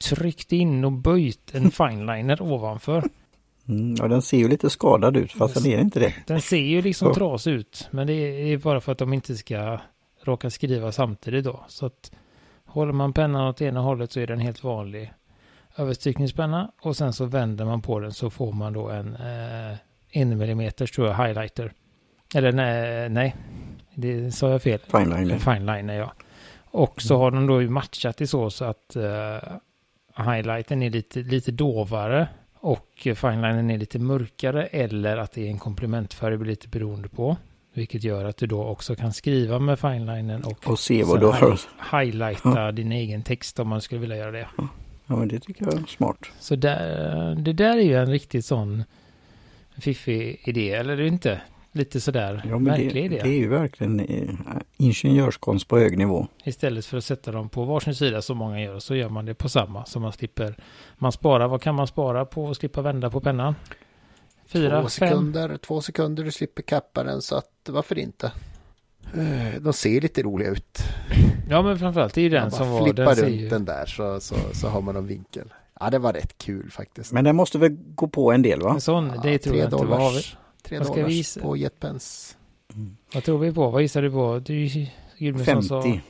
tryckt 0.09 0.51
in 0.51 0.85
och 0.85 0.91
böjt 0.91 1.55
en 1.55 1.71
fineliner 1.71 2.41
ovanför. 2.41 3.03
Mm, 3.67 3.95
ja, 3.95 4.07
den 4.07 4.21
ser 4.21 4.37
ju 4.37 4.47
lite 4.47 4.69
skadad 4.69 5.17
ut 5.17 5.31
fast 5.31 5.53
den 5.63 5.65
är 5.65 5.79
inte 5.79 5.99
det. 5.99 6.13
Den 6.27 6.41
ser 6.41 6.57
ju 6.57 6.81
liksom 6.81 7.13
trasig 7.13 7.51
ut, 7.51 7.87
men 7.91 8.07
det 8.07 8.13
är 8.13 8.57
bara 8.57 8.81
för 8.81 8.91
att 8.91 8.97
de 8.97 9.13
inte 9.13 9.35
ska 9.35 9.79
råka 10.23 10.49
skriva 10.49 10.91
samtidigt 10.91 11.43
då. 11.45 11.65
Så 11.67 11.85
att 11.85 12.11
håller 12.65 12.93
man 12.93 13.13
pennan 13.13 13.47
åt 13.47 13.61
ena 13.61 13.79
hållet 13.79 14.11
så 14.11 14.19
är 14.19 14.27
den 14.27 14.39
helt 14.39 14.63
vanlig 14.63 15.13
överstrykningspenna 15.77 16.71
och 16.81 16.97
sen 16.97 17.13
så 17.13 17.25
vänder 17.25 17.65
man 17.65 17.81
på 17.81 17.99
den 17.99 18.11
så 18.11 18.29
får 18.29 18.51
man 18.51 18.73
då 18.73 18.89
en 18.89 19.15
eh, 19.15 19.77
en 20.11 20.37
millimeters 20.37 20.91
tror 20.91 21.07
jag 21.07 21.27
highlighter. 21.27 21.71
Eller 22.35 22.51
nej, 22.51 23.09
nej, 23.09 23.35
det 23.95 24.31
sa 24.31 24.49
jag 24.49 24.61
fel. 24.61 24.79
Fineliner. 24.91 25.37
Fineliner 25.37 25.93
ja. 25.93 26.13
Och 26.71 27.01
så 27.01 27.17
har 27.17 27.31
de 27.31 27.47
då 27.47 27.61
ju 27.61 27.69
matchat 27.69 28.17
det 28.17 28.27
så, 28.27 28.49
så 28.49 28.65
att 28.65 28.95
uh, 28.97 30.23
highlighten 30.25 30.83
är 30.83 30.89
lite, 30.89 31.19
lite 31.19 31.51
dovare 31.51 32.27
och 32.53 33.07
finelinern 33.15 33.69
är 33.71 33.77
lite 33.77 33.99
mörkare 33.99 34.65
eller 34.65 35.17
att 35.17 35.31
det 35.31 35.45
är 35.47 35.49
en 35.49 35.59
komplementfärg 35.59 36.37
blir 36.37 36.49
lite 36.49 36.67
beroende 36.67 37.09
på. 37.09 37.37
Vilket 37.73 38.03
gör 38.03 38.25
att 38.25 38.37
du 38.37 38.47
då 38.47 38.63
också 38.63 38.95
kan 38.95 39.13
skriva 39.13 39.59
med 39.59 39.79
finelinern 39.79 40.43
och, 40.43 40.67
Och 40.67 40.79
se 40.79 41.03
vad 41.03 41.19
du 41.19 41.25
har. 41.25 41.33
hi- 41.51 41.99
highlighta 41.99 42.71
din 42.71 42.91
egen 42.91 43.23
text 43.23 43.59
om 43.59 43.67
man 43.67 43.81
skulle 43.81 44.01
vilja 44.01 44.17
göra 44.17 44.31
det. 44.31 44.47
Ja, 45.07 45.15
men 45.15 45.27
det 45.27 45.39
tycker 45.39 45.65
jag 45.65 45.73
är 45.73 45.83
smart. 45.87 46.17
Så 46.39 46.55
där, 46.55 47.35
det 47.35 47.53
där 47.53 47.77
är 47.77 47.81
ju 47.81 47.95
en 47.95 48.09
riktigt 48.11 48.45
sån 48.45 48.83
fiffig 49.77 50.41
idé, 50.45 50.71
eller 50.73 50.93
är 50.93 50.97
det 50.97 51.07
inte? 51.07 51.41
Lite 51.73 52.01
sådär 52.01 52.41
Ja, 52.49 52.59
märklig 52.59 52.93
det, 52.93 52.99
idé. 52.99 53.19
det 53.23 53.29
är 53.29 53.39
ju 53.39 53.47
verkligen 53.47 53.99
eh, 53.99 54.29
ingenjörskonst 54.77 55.67
på 55.67 55.77
hög 55.77 55.97
nivå. 55.97 56.27
Istället 56.43 56.85
för 56.85 56.97
att 56.97 57.03
sätta 57.03 57.31
dem 57.31 57.49
på 57.49 57.63
varsin 57.63 57.95
sida 57.95 58.21
som 58.21 58.37
många 58.37 58.61
gör 58.61 58.79
så 58.79 58.95
gör 58.95 59.09
man 59.09 59.25
det 59.25 59.33
på 59.33 59.49
samma. 59.49 59.85
Så 59.85 59.99
man 59.99 60.13
slipper, 60.13 60.55
man 60.97 61.11
sparar, 61.11 61.47
vad 61.47 61.61
kan 61.61 61.75
man 61.75 61.87
spara 61.87 62.25
på 62.25 62.49
att 62.49 62.57
slippa 62.57 62.81
vända 62.81 63.09
på 63.09 63.19
pennan? 63.21 63.55
Fyra, 64.47 64.81
två 64.81 64.89
fem? 64.89 65.09
sekunder, 65.09 65.57
två 65.57 65.81
sekunder, 65.81 66.23
du 66.23 66.31
slipper 66.31 66.61
kappa 66.61 67.03
den 67.03 67.21
så 67.21 67.35
att 67.35 67.49
varför 67.69 67.97
inte? 67.99 68.31
Eh, 69.13 69.61
De 69.61 69.73
ser 69.73 70.01
lite 70.01 70.21
roliga 70.23 70.49
ut. 70.49 70.77
Ja 71.49 71.61
men 71.61 71.79
framförallt 71.79 72.13
det 72.13 72.21
är 72.21 72.23
ju 72.23 72.29
den 72.29 72.51
som 72.51 72.69
var, 72.71 72.83
flippar 72.83 73.05
den 73.05 73.15
ser 73.15 73.23
runt 73.25 73.35
ju, 73.35 73.49
den 73.49 73.65
där 73.65 73.85
så, 73.85 74.19
så, 74.19 74.35
så 74.53 74.67
har 74.67 74.81
man 74.81 74.95
en 74.95 75.07
vinkel. 75.07 75.53
Ja, 75.79 75.89
det 75.89 75.99
var 75.99 76.13
rätt 76.13 76.37
kul 76.37 76.71
faktiskt. 76.71 77.11
Men 77.11 77.23
den 77.23 77.35
måste 77.35 77.57
väl 77.57 77.77
gå 77.95 78.07
på 78.07 78.31
en 78.31 78.41
del 78.41 78.61
va? 78.61 78.71
en 78.73 78.81
sån, 78.81 79.07
det 79.23 79.31
Ja, 79.31 79.37
tror 79.37 79.53
tre 79.53 79.57
jag 79.59 79.65
inte. 79.67 79.75
Vad, 79.75 79.87
har 79.87 79.97
vi, 79.97 80.03
dollars, 80.07 80.37
tre 80.63 80.77
vad 80.77 80.87
ska 80.87 80.95
dollars 80.95 81.09
vi 81.11 81.13
gissa? 81.15 81.41
på 81.41 81.57
Jetpens. 81.57 82.37
vad 83.13 83.23
tror 83.23 83.37
vi 83.39 83.51
på? 83.53 83.69
Vad 83.69 83.81
gissar 83.81 84.01
du 84.01 84.11
på? 84.11 84.39
Du 84.45 84.69
Gudmundsson 85.17 85.63
sa 85.63 85.81
50 85.81 86.01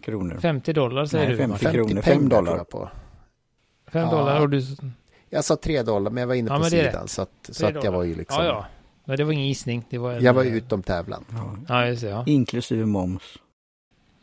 kronor. 0.00 0.38
50 0.40 0.72
dollar 0.72 1.04
säger 1.06 1.24
Nej, 1.26 1.32
du. 1.32 1.38
50 1.38 1.50
Martin. 1.52 1.70
kronor, 1.72 1.88
pengar 1.88 2.02
fem 2.02 2.28
dollar. 2.28 2.44
tror 2.46 2.58
jag 2.58 2.68
på. 2.68 2.90
5 3.92 4.02
Ja. 4.02 4.10
dollar 4.10 4.40
och 4.40 4.48
du... 4.50 4.62
Jag 5.30 5.44
sa 5.44 5.56
tre 5.56 5.82
dollar 5.82 6.10
men 6.10 6.20
jag 6.20 6.28
var 6.28 6.34
inne 6.34 6.50
Ja, 6.50 6.58
på 6.58 6.64
sidan 6.64 7.08
så 7.08 7.22
att, 7.22 7.50
så 7.52 7.66
att 7.66 7.84
jag 7.84 7.92
var 7.92 8.02
ju 8.04 8.14
liksom. 8.14 8.44
Ja 8.44 8.48
ja. 8.50 8.66
Men 9.04 9.16
det 9.16 9.24
var 9.24 9.32
ingen 9.32 9.46
gissning. 9.46 9.84
Det 9.90 9.98
var 9.98 10.12
en, 10.12 10.22
Jag 10.24 10.34
var 10.34 10.44
utom 10.44 10.82
tävlan. 10.82 11.24
Ja. 11.30 11.56
Ja 11.68 11.86
just 11.86 12.02
det 12.02 12.08
ja. 12.08 12.24
Inklusive 12.26 12.86
moms. 12.86 13.22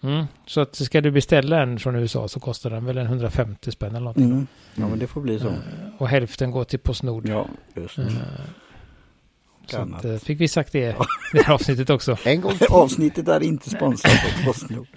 Mm. 0.04 0.26
Så 0.46 0.62
att 0.62 0.76
ska 0.76 1.02
du 1.02 1.12
beställa 1.12 1.62
en 1.62 1.80
från 1.80 1.96
USA 1.96 2.28
så 2.28 2.40
kostar 2.40 2.70
den 2.70 2.86
väl 2.86 2.98
en 2.98 3.06
150 3.06 3.72
spänn 3.72 3.90
eller 3.90 4.00
någonting. 4.00 4.24
Mm. 4.32 4.48
Ja 4.76 4.88
men 4.88 5.00
det 5.00 5.08
får 5.08 5.22
bli 5.22 5.40
så. 5.40 5.48
Eh, 5.48 5.54
Och 5.98 6.08
hälften 6.08 6.52
går 6.52 6.64
till 6.64 6.80
Postnord. 6.80 7.28
Ja, 7.28 7.48
just 7.76 7.96
det. 7.96 8.12
Så 9.72 9.78
att, 9.78 10.06
eh, 10.06 10.18
fick 10.18 10.40
vi 10.42 10.48
sagt 10.48 10.72
det 10.72 10.80
i 10.80 10.96
det 11.34 11.42
här 11.44 11.54
avsnittet 11.54 11.90
också. 11.90 12.18
En 12.26 12.42
gång 12.42 12.54
till. 12.58 12.68
Avsnittet 12.70 13.28
är 13.28 13.44
inte 13.44 13.70
sponsrat 13.70 14.14
av 14.14 14.46
Postnord. 14.46 14.88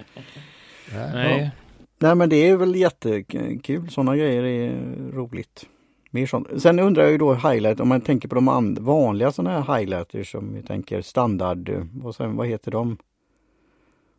Nej. 0.94 1.10
Nej. 1.14 1.50
Nej 1.98 2.14
men 2.14 2.28
det 2.28 2.36
är 2.48 2.56
väl 2.56 2.74
jättekul. 2.76 3.90
Sådana 3.90 4.16
grejer 4.16 4.42
är 4.42 4.72
roligt. 5.12 5.66
Mer 6.10 6.26
sånt. 6.26 6.48
Sen 6.62 6.78
undrar 6.78 7.02
jag 7.02 7.12
ju 7.12 7.18
då 7.18 7.34
highlight 7.34 7.80
om 7.80 7.88
man 7.88 8.00
tänker 8.00 8.28
på 8.28 8.34
de 8.34 8.74
vanliga 8.80 9.32
sådana 9.32 9.60
här 9.62 9.78
highlighters 9.78 10.30
som 10.32 10.54
vi 10.54 10.62
tänker 10.62 11.02
standard. 11.02 11.68
eh, 11.68 11.82
Och 12.04 12.14
sen 12.14 12.36
vad 12.36 12.46
heter 12.46 12.70
de? 12.70 12.96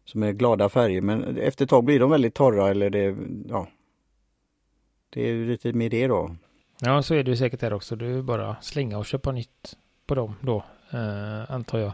Som 0.05 0.23
är 0.23 0.31
glada 0.31 0.69
färger 0.69 1.01
men 1.01 1.37
efter 1.37 1.63
ett 1.65 1.69
tag 1.69 1.83
blir 1.83 1.99
de 1.99 2.09
väldigt 2.09 2.33
torra 2.33 2.69
eller 2.69 2.89
det, 2.89 3.15
ja. 3.49 3.67
Det 5.09 5.21
är 5.21 5.27
ju 5.33 5.47
lite 5.47 5.73
med 5.73 5.91
det 5.91 6.07
då. 6.07 6.35
Ja, 6.81 7.01
så 7.01 7.15
är 7.15 7.23
det 7.23 7.37
säkert 7.37 7.59
där 7.59 7.73
också. 7.73 7.95
Du 7.95 8.17
är 8.17 8.21
bara 8.21 8.55
slänga 8.61 8.97
och 8.97 9.05
köpa 9.05 9.31
nytt 9.31 9.77
på 10.09 10.15
dem 10.15 10.35
då, 10.41 10.63
eh, 10.91 11.51
antar 11.51 11.79
jag. 11.79 11.93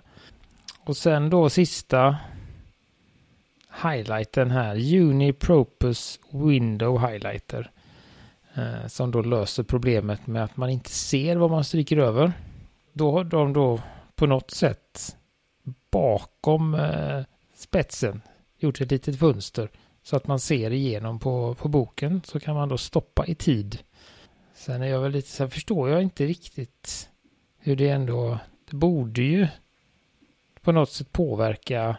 Och 0.84 0.98
sen 0.98 1.30
då 1.30 1.50
sista 1.50 2.18
highlighten 3.84 4.52
här. 4.52 4.96
Unipropus 4.96 6.20
Window 6.30 7.08
Highlighter. 7.08 7.72
Eh, 8.54 8.88
som 8.88 9.12
då 9.12 9.22
löser 9.22 9.64
problemet 9.64 10.28
med 10.28 10.44
att 10.44 10.58
man 10.58 10.70
inte 10.70 10.90
ser 10.90 11.36
vad 11.36 11.52
man 11.52 11.64
stryker 11.64 11.98
över. 11.98 12.34
Då 12.94 13.12
har 13.12 13.24
de 13.24 13.54
då 13.54 13.80
på 14.16 14.26
något 14.26 14.52
sätt 14.52 15.18
bakom 15.92 16.74
eh, 16.74 17.22
spetsen 17.56 18.22
gjort 18.58 18.82
ett 18.82 18.92
litet 18.92 19.20
fönster 19.20 19.70
så 20.04 20.16
att 20.16 20.28
man 20.28 20.40
ser 20.40 20.72
igenom 20.72 21.20
på, 21.20 21.54
på 21.56 21.68
boken 21.68 22.22
så 22.26 22.40
kan 22.40 22.56
man 22.56 22.70
då 22.70 22.78
stoppa 22.78 23.26
i 23.26 23.36
tid. 23.36 23.80
Sen 24.54 24.82
är 24.82 24.88
jag 24.88 25.02
väl 25.02 25.12
lite 25.12 25.30
så 25.30 25.44
här, 25.44 25.50
förstår 25.50 25.90
jag 25.90 26.02
inte 26.02 26.26
riktigt 26.26 27.10
hur 27.66 27.76
det 27.76 27.90
ändå, 27.90 28.40
det 28.70 28.76
borde 28.76 29.22
ju 29.22 29.48
på 30.62 30.72
något 30.72 30.90
sätt 30.90 31.12
påverka 31.12 31.98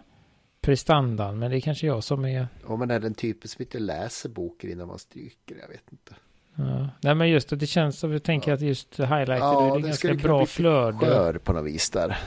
prestandan, 0.60 1.38
men 1.38 1.50
det 1.50 1.56
är 1.56 1.60
kanske 1.60 1.86
jag 1.86 2.04
som 2.04 2.24
är, 2.24 2.48
Om 2.64 2.78
man 2.78 2.90
är 2.90 3.00
den 3.00 3.14
typen 3.14 3.48
som 3.48 3.62
inte 3.62 3.78
läser 3.78 4.28
boken 4.28 4.70
innan 4.70 4.88
man 4.88 4.98
stryker, 4.98 5.56
jag 5.60 5.68
vet 5.68 5.92
inte. 5.92 6.14
ja. 6.54 6.88
nej 7.00 7.14
men 7.14 7.28
just 7.30 7.52
att 7.52 7.60
det 7.60 7.66
känns 7.66 7.98
som, 7.98 8.12
jag 8.12 8.22
tänker 8.22 8.52
att 8.52 8.60
just 8.60 9.00
highlighter, 9.00 9.36
Ja, 9.36 9.66
är 9.66 9.70
det, 9.70 9.82
det 9.82 9.86
ganska 9.86 10.14
bra 10.14 10.46
flöde. 10.46 10.98
Skör 10.98 11.38
på 11.38 11.52
något 11.52 11.64
vis 11.66 11.90
där. 11.90 12.18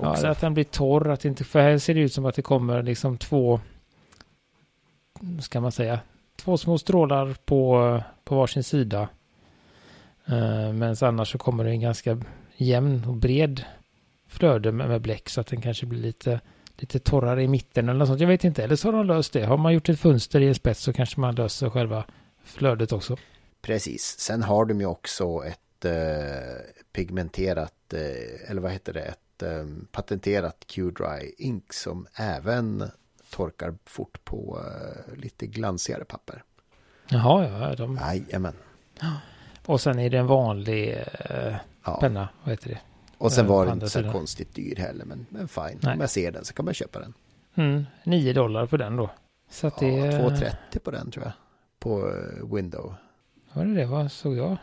Ja, 0.00 0.10
också. 0.10 0.26
att 0.26 0.40
den 0.40 0.54
blir 0.54 0.64
torr, 0.64 1.08
att 1.10 1.24
inte, 1.24 1.44
för 1.44 1.60
här 1.60 1.78
ser 1.78 1.94
det 1.94 2.00
ut 2.00 2.12
som 2.12 2.24
att 2.24 2.34
det 2.34 2.42
kommer 2.42 2.82
liksom 2.82 3.18
två 3.18 3.60
ska 5.40 5.60
man 5.60 5.72
säga, 5.72 6.00
två 6.36 6.56
små 6.56 6.78
strålar 6.78 7.36
på, 7.44 8.00
på 8.24 8.36
varsin 8.36 8.64
sida. 8.64 9.08
Uh, 10.28 10.72
Men 10.72 10.96
annars 11.00 11.32
så 11.32 11.38
kommer 11.38 11.64
det 11.64 11.70
en 11.70 11.80
ganska 11.80 12.20
jämn 12.56 13.04
och 13.04 13.16
bred 13.16 13.64
flöde 14.26 14.72
med, 14.72 14.88
med 14.88 15.00
bläck 15.00 15.28
så 15.28 15.40
att 15.40 15.46
den 15.46 15.60
kanske 15.60 15.86
blir 15.86 16.00
lite, 16.00 16.40
lite 16.76 16.98
torrare 16.98 17.42
i 17.42 17.48
mitten 17.48 17.88
eller 17.88 17.98
något 17.98 18.08
sånt. 18.08 18.20
Jag 18.20 18.28
vet 18.28 18.44
inte. 18.44 18.64
Eller 18.64 18.76
så 18.76 18.88
har 18.88 18.92
de 18.92 19.06
löst 19.06 19.32
det. 19.32 19.44
Har 19.44 19.56
man 19.56 19.74
gjort 19.74 19.88
ett 19.88 20.00
fönster 20.00 20.40
i 20.40 20.48
en 20.48 20.54
spets 20.54 20.80
så 20.80 20.92
kanske 20.92 21.20
man 21.20 21.34
löser 21.34 21.70
själva 21.70 22.04
flödet 22.44 22.92
också. 22.92 23.16
Precis. 23.62 24.18
Sen 24.18 24.42
har 24.42 24.64
de 24.64 24.80
ju 24.80 24.86
också 24.86 25.44
ett 25.44 25.84
eh, 25.84 25.92
pigmenterat, 26.92 27.92
eh, 27.92 28.50
eller 28.50 28.60
vad 28.60 28.72
heter 28.72 28.92
det, 28.92 29.00
ett 29.00 29.42
eh, 29.42 29.66
patenterat 29.92 30.64
Q-Dry 30.66 31.34
ink 31.38 31.72
som 31.72 32.06
även 32.14 32.90
torkar 33.30 33.74
fort 33.84 34.24
på 34.24 34.60
eh, 34.60 35.16
lite 35.16 35.46
glansigare 35.46 36.04
papper. 36.04 36.42
Jaha, 37.08 37.48
ja. 37.48 37.74
De... 37.74 37.98
Jajamän. 38.00 38.54
Och 39.66 39.80
sen 39.80 39.98
är 39.98 40.10
det 40.10 40.18
en 40.18 40.26
vanlig 40.26 41.04
eh, 41.30 41.54
Ja. 41.84 41.96
penna. 42.00 42.28
Vad 42.44 42.50
heter 42.52 42.68
det? 42.68 42.80
Och 43.18 43.32
sen 43.32 43.44
Eh, 43.44 43.50
var 43.50 43.62
på 43.62 43.64
den 43.64 43.74
inte 43.74 43.88
så 43.88 43.98
sidan. 43.98 44.12
konstigt 44.12 44.54
dyr 44.54 44.76
heller, 44.76 45.04
men, 45.04 45.26
men 45.30 45.48
fine. 45.48 45.78
Nej. 45.82 45.94
Om 45.94 46.00
jag 46.00 46.10
ser 46.10 46.32
den 46.32 46.44
så 46.44 46.54
kan 46.54 46.64
man 46.64 46.74
köpa 46.74 47.00
den. 47.00 47.14
Mm, 47.54 47.84
9 48.04 48.32
dollar 48.32 48.66
för 48.66 48.78
den 48.78 48.96
då. 48.96 49.10
Så 49.50 49.66
att 49.66 49.78
det... 49.78 49.88
Ja, 49.88 50.28
2,30 50.30 50.78
på 50.78 50.90
den 50.90 51.10
tror 51.10 51.24
jag. 51.24 51.32
På 51.78 52.08
eh, 52.08 52.54
Window. 52.54 52.94
Var 53.52 53.64
det 53.64 53.74
det? 53.74 53.86
Vad 53.86 54.12
såg 54.12 54.36
jag? 54.36 54.56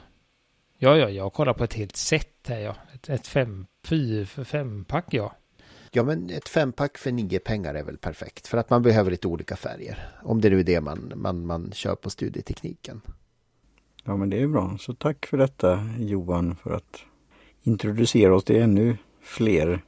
Ja, 0.78 0.98
ja, 0.98 1.10
jag 1.10 1.34
kollar 1.34 1.54
på 1.54 1.64
ett 1.64 1.74
helt 1.74 1.96
set 1.96 2.28
här 2.48 2.60
ja. 2.60 2.76
Ett, 2.94 3.10
ett 3.10 3.28
fem, 3.28 3.66
fy, 3.84 4.26
för 4.26 4.44
fempack 4.44 5.06
ja. 5.10 5.36
Ja, 5.92 6.04
men 6.04 6.30
ett 6.30 6.50
fempack 6.50 6.98
för 6.98 7.12
nio 7.12 7.40
pengar 7.40 7.74
är 7.76 7.84
väl 7.84 7.98
perfekt. 7.98 8.48
För 8.48 8.58
att 8.58 8.70
man 8.70 8.82
behöver 8.82 9.12
lite 9.12 9.28
olika 9.28 9.56
färger. 9.56 10.10
Om 10.24 10.42
det 10.42 10.50
nu 10.50 10.60
är 10.60 10.64
det 10.64 10.82
man, 10.82 11.12
man, 11.16 11.46
man 11.46 11.72
kör 11.74 11.96
på 11.96 12.10
studietekniken. 12.10 13.02
Ja 14.04 14.18
men 14.18 14.30
det 14.30 14.42
är 14.42 14.48
bra. 14.48 14.78
Så 14.80 14.94
tack 14.94 15.26
för 15.26 15.38
detta 15.38 15.80
Johan 16.00 16.56
för 16.56 16.74
att 16.74 17.00
introducera 17.64 18.36
oss 18.36 18.44
till 18.44 18.62
ännu 18.62 18.98
fler. 19.22 19.82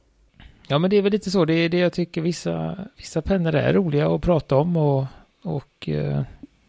Ja, 0.68 0.78
men 0.78 0.90
det 0.90 0.96
är 0.96 1.02
väl 1.02 1.12
lite 1.12 1.30
så. 1.30 1.44
Det 1.44 1.54
är 1.54 1.68
det 1.68 1.78
jag 1.78 1.92
tycker 1.92 2.20
vissa, 2.20 2.78
vissa 2.96 3.22
pennor 3.22 3.54
är 3.54 3.72
roliga 3.72 4.08
att 4.14 4.22
prata 4.22 4.56
om 4.56 4.76
och, 4.76 5.06
och 5.42 5.88
eh, 5.88 6.22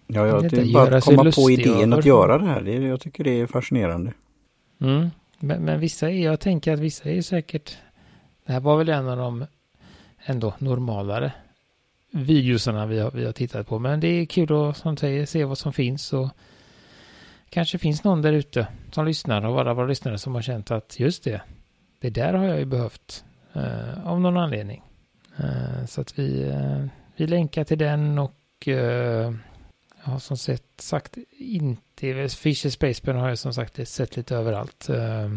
Ja, 0.07 0.27
ja 0.27 0.39
Det 0.39 0.73
bara 0.73 0.97
att 0.97 1.03
komma 1.03 1.31
på 1.35 1.51
idén 1.51 1.93
över. 1.93 1.97
att 1.99 2.05
göra 2.05 2.37
det 2.37 2.45
här. 2.45 2.61
Det 2.61 2.73
jag 2.73 3.01
tycker 3.01 3.23
det 3.23 3.39
är 3.41 3.47
fascinerande. 3.47 4.13
mm, 4.81 5.09
men, 5.39 5.61
men 5.65 5.79
vissa 5.79 6.11
är, 6.11 6.23
jag 6.25 6.39
tänker 6.39 6.73
att 6.73 6.79
vissa 6.79 7.09
är 7.09 7.21
säkert, 7.21 7.77
det 8.45 8.53
här 8.53 8.59
var 8.59 8.77
väl 8.77 8.89
en 8.89 9.07
av 9.09 9.17
de 9.17 9.45
ändå 10.25 10.53
normalare 10.59 11.31
videosarna 12.11 12.85
vi 12.85 12.99
har, 12.99 13.11
vi 13.11 13.25
har 13.25 13.31
tittat 13.31 13.67
på. 13.67 13.79
Men 13.79 13.99
det 13.99 14.07
är 14.07 14.25
kul 14.25 14.69
att, 14.69 14.77
som 14.77 14.97
säger, 14.97 15.25
se 15.25 15.43
vad 15.45 15.57
som 15.57 15.73
finns 15.73 16.13
och 16.13 16.29
kanske 17.55 17.77
finns 17.77 18.03
någon 18.03 18.21
där 18.21 18.33
ute 18.33 18.67
som 18.91 19.05
lyssnar 19.05 19.45
och 19.45 19.59
alla 19.59 19.73
våra 19.73 19.87
lyssnare 19.87 20.17
som 20.17 20.35
har 20.35 20.41
känt 20.41 20.71
att 20.71 20.99
just 20.99 21.23
det, 21.23 21.41
det 21.99 22.09
där 22.09 22.33
har 22.33 22.45
jag 22.45 22.59
ju 22.59 22.65
behövt 22.65 23.25
eh, 23.53 24.07
av 24.07 24.21
någon 24.21 24.37
anledning. 24.37 24.83
Eh, 25.37 25.85
så 25.85 26.01
att 26.01 26.19
vi, 26.19 26.43
eh, 26.43 26.85
vi 27.15 27.27
länkar 27.27 27.63
till 27.63 27.77
den 27.77 28.19
och 28.19 28.67
eh, 28.67 29.33
jag 30.03 30.11
har 30.11 30.19
som 30.19 30.37
sett, 30.37 30.63
sagt 30.77 31.17
inte, 31.39 32.29
Fisher 32.29 32.69
Space 32.69 33.11
har 33.11 33.29
jag 33.29 33.37
som 33.37 33.53
sagt 33.53 33.87
sett 33.87 34.15
lite 34.15 34.35
överallt. 34.35 34.89
Eh, 34.89 35.29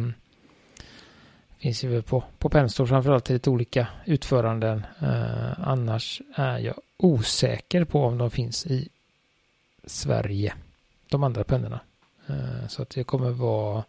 finns 1.59 1.85
ju 1.85 2.03
på, 2.03 2.25
på 2.39 2.49
Penstore 2.49 2.89
framförallt 2.89 3.31
i 3.31 3.33
lite 3.33 3.51
olika 3.51 3.87
utföranden. 4.05 4.87
Eh, 5.01 5.69
annars 5.69 6.23
är 6.35 6.59
jag 6.59 6.75
osäker 6.97 7.85
på 7.85 8.05
om 8.05 8.19
de 8.19 8.31
finns 8.31 8.67
i 8.67 8.89
Sverige. 9.87 10.55
De 11.09 11.25
andra 11.25 11.45
pennorna. 11.45 11.81
Eh, 12.29 12.69
så 12.69 12.83
att 12.83 12.91
det 12.91 13.05
kommer 13.05 13.31
vara 13.31 13.85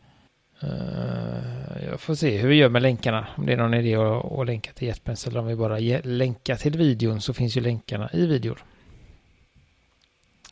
eh, 0.62 1.86
jag 1.90 2.00
får 2.00 2.16
se 2.16 2.38
hur 2.38 2.50
vi 2.50 2.56
gör 2.56 2.70
med 2.70 2.82
länkarna. 2.82 3.28
Om 3.38 3.46
det 3.46 3.54
är 3.54 3.58
någon 3.58 3.74
idé 3.74 3.96
att, 3.96 4.46
länka 4.46 4.72
till 4.74 4.88
JetPens 4.88 5.28
eller 5.28 5.40
om 5.40 5.48
vi 5.48 5.56
bara 5.56 5.80
ge, 5.80 6.02
länka 6.02 6.56
till 6.56 6.78
videon 6.78 7.22
så 7.22 7.34
finns 7.34 7.58
ju 7.58 7.62
länkarna 7.62 8.10
i 8.14 8.26
videon. 8.26 8.58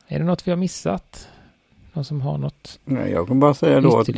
Är 0.08 0.20
det 0.20 0.26
något 0.26 0.48
vi 0.48 0.52
har 0.52 0.58
missat? 0.58 1.30
Någon 1.94 2.06
som 2.06 2.22
har 2.22 2.38
något 2.38 2.80
Nej, 2.86 3.12
Jag 3.12 3.28
kan 3.28 3.40
bara 3.40 3.54
säga 3.54 3.82
då 3.82 4.00
att 4.00 4.10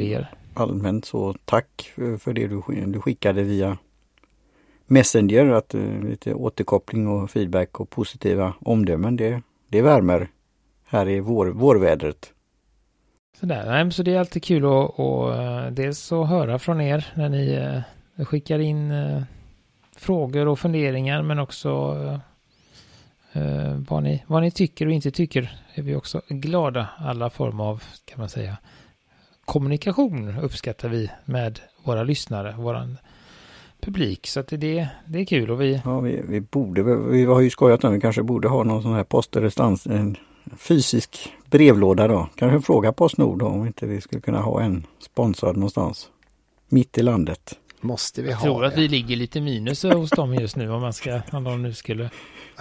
allmänt 0.53 1.05
så 1.05 1.35
tack 1.45 1.91
för 1.95 2.33
det 2.33 2.47
du 2.47 3.01
skickade 3.01 3.43
via 3.43 3.77
Messenger. 4.85 5.45
Att 5.45 5.73
eh, 5.73 6.03
lite 6.03 6.33
återkoppling 6.33 7.07
och 7.07 7.31
feedback 7.31 7.79
och 7.79 7.89
positiva 7.89 8.53
omdömen. 8.59 9.15
Det, 9.15 9.41
det 9.67 9.81
värmer 9.81 10.29
här 10.85 11.09
i 11.09 11.19
vår, 11.19 11.47
vårvädret. 11.47 12.33
Sådär, 13.39 13.65
nej, 13.65 13.83
men 13.83 13.91
så 13.91 14.03
det 14.03 14.13
är 14.13 14.19
alltid 14.19 14.43
kul 14.43 14.65
att, 14.65 14.89
och, 14.99 15.35
eh, 15.35 15.71
dels 15.71 16.11
att 16.11 16.29
höra 16.29 16.59
från 16.59 16.81
er 16.81 17.07
när 17.15 17.29
ni 17.29 17.53
eh, 18.17 18.25
skickar 18.25 18.59
in 18.59 18.91
eh, 18.91 19.21
frågor 19.97 20.47
och 20.47 20.59
funderingar 20.59 21.21
men 21.21 21.39
också 21.39 21.95
vad, 23.89 24.03
ni, 24.03 24.23
vad 24.27 24.41
ni 24.41 24.51
tycker 24.51 24.85
och 24.85 24.91
inte 24.91 25.11
tycker 25.11 25.59
är 25.73 25.81
vi 25.81 25.95
också 25.95 26.21
glada. 26.27 26.89
Alla 26.97 27.29
former 27.29 27.63
av, 27.63 27.83
kan 28.05 28.19
man 28.19 28.29
säga, 28.29 28.57
kommunikation 29.45 30.37
uppskattar 30.41 30.89
vi 30.89 31.11
med 31.25 31.59
våra 31.83 32.03
lyssnare, 32.03 32.55
våran 32.57 32.97
publik. 33.81 34.27
Så 34.27 34.39
att 34.39 34.47
det, 34.47 34.87
det 35.05 35.19
är 35.19 35.25
kul 35.25 35.51
och 35.51 35.61
vi, 35.61 35.81
Ja, 35.85 35.99
vi, 35.99 36.21
vi 36.27 36.41
borde, 36.41 36.83
vi 36.83 37.25
har 37.25 37.41
ju 37.41 37.49
skojat 37.49 37.83
om 37.83 37.93
vi 37.93 38.01
kanske 38.01 38.23
borde 38.23 38.47
ha 38.47 38.63
någon 38.63 38.81
sån 38.81 38.93
här 38.93 39.03
postrestans, 39.03 39.87
en 39.87 40.15
fysisk 40.57 41.33
brevlåda 41.49 42.07
då. 42.07 42.29
Kanske 42.35 42.61
fråga 42.65 42.91
Postnord 42.93 43.39
då 43.39 43.45
om 43.45 43.65
inte 43.67 43.85
vi 43.85 44.01
skulle 44.01 44.21
kunna 44.21 44.41
ha 44.41 44.61
en 44.61 44.85
sponsrad 44.99 45.55
någonstans. 45.57 46.09
Mitt 46.69 46.97
i 46.97 47.03
landet. 47.03 47.53
Måste 47.81 48.21
vi 48.21 48.29
jag 48.29 48.37
ha 48.37 48.43
tror 48.43 48.65
att 48.65 48.75
det? 48.75 48.81
vi 48.81 48.87
ligger 48.87 49.15
lite 49.15 49.41
minus 49.41 49.83
hos 49.83 50.09
dem 50.09 50.33
just 50.35 50.55
nu 50.55 50.71
om 50.71 50.81
man 50.81 50.93
ska, 50.93 51.21
om 51.31 51.43
de 51.43 51.61
nu 51.61 51.73
skulle 51.73 52.09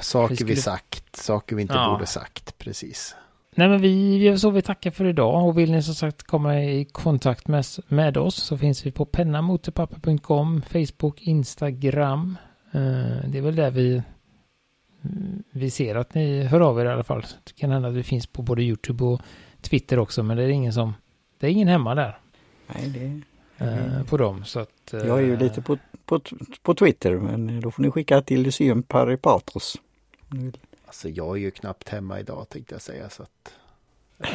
Saker 0.00 0.28
vi 0.28 0.34
vi, 0.34 0.36
skulle- 0.36 0.56
sagt, 0.56 1.16
saker 1.16 1.56
vi 1.56 1.62
inte 1.62 1.74
Ja. 1.74 1.90
borde 1.92 2.06
sagt. 2.06 2.58
Precis. 2.58 3.14
Nej 3.54 3.68
men 3.68 3.80
vi, 3.80 4.18
vi 4.18 4.38
så 4.38 4.50
vi 4.50 4.62
tackar 4.62 4.90
för 4.90 5.04
idag 5.04 5.44
och 5.46 5.58
vill 5.58 5.72
ni 5.72 5.82
som 5.82 5.94
sagt 5.94 6.22
komma 6.22 6.62
i 6.62 6.84
kontakt 6.84 7.48
med, 7.48 7.64
med 7.88 8.16
oss 8.16 8.34
så 8.34 8.58
finns 8.58 8.86
vi 8.86 8.92
på 8.92 9.04
pennamotorpapper.com, 9.04 10.62
Facebook, 10.62 11.20
Instagram. 11.22 12.36
Eh, 12.72 13.28
det 13.28 13.38
är 13.38 13.42
väl 13.42 13.56
där 13.56 13.70
vi, 13.70 14.02
vi 15.50 15.70
ser 15.70 15.94
att 15.94 16.14
ni 16.14 16.42
hör 16.42 16.60
av 16.60 16.80
er 16.80 16.84
i 16.84 16.88
alla 16.88 17.04
fall. 17.04 17.24
Det 17.44 17.52
kan 17.52 17.70
hända 17.70 17.88
att 17.88 17.94
vi 17.94 18.02
finns 18.02 18.26
på 18.26 18.42
både 18.42 18.62
YouTube 18.62 19.04
och 19.04 19.20
Twitter 19.60 19.98
också 19.98 20.22
men 20.22 20.36
det 20.36 20.42
är 20.42 20.48
ingen 20.48 20.72
som, 20.72 20.94
det 21.38 21.46
är 21.46 21.50
ingen 21.50 21.68
hemma 21.68 21.94
där 21.94 22.18
Nej, 22.66 22.88
det, 22.88 23.64
eh, 23.64 24.04
på 24.04 24.16
dem. 24.16 24.44
Så 24.44 24.60
att, 24.60 24.94
eh, 24.94 25.00
jag 25.00 25.18
är 25.18 25.22
ju 25.22 25.36
lite 25.36 25.62
på, 25.62 25.78
på, 26.04 26.20
på 26.62 26.74
Twitter 26.74 27.16
men 27.16 27.60
då 27.60 27.70
får 27.70 27.82
ni 27.82 27.90
skicka 27.90 28.22
till 28.22 28.42
Lyceum 28.42 28.82
Paripatros. 28.82 29.76
Alltså 30.86 31.08
jag 31.08 31.36
är 31.36 31.40
ju 31.40 31.50
knappt 31.50 31.88
hemma 31.88 32.20
idag 32.20 32.48
tänkte 32.48 32.74
jag 32.74 32.82
säga. 32.82 33.10
Så 33.10 33.22
att, 33.22 33.52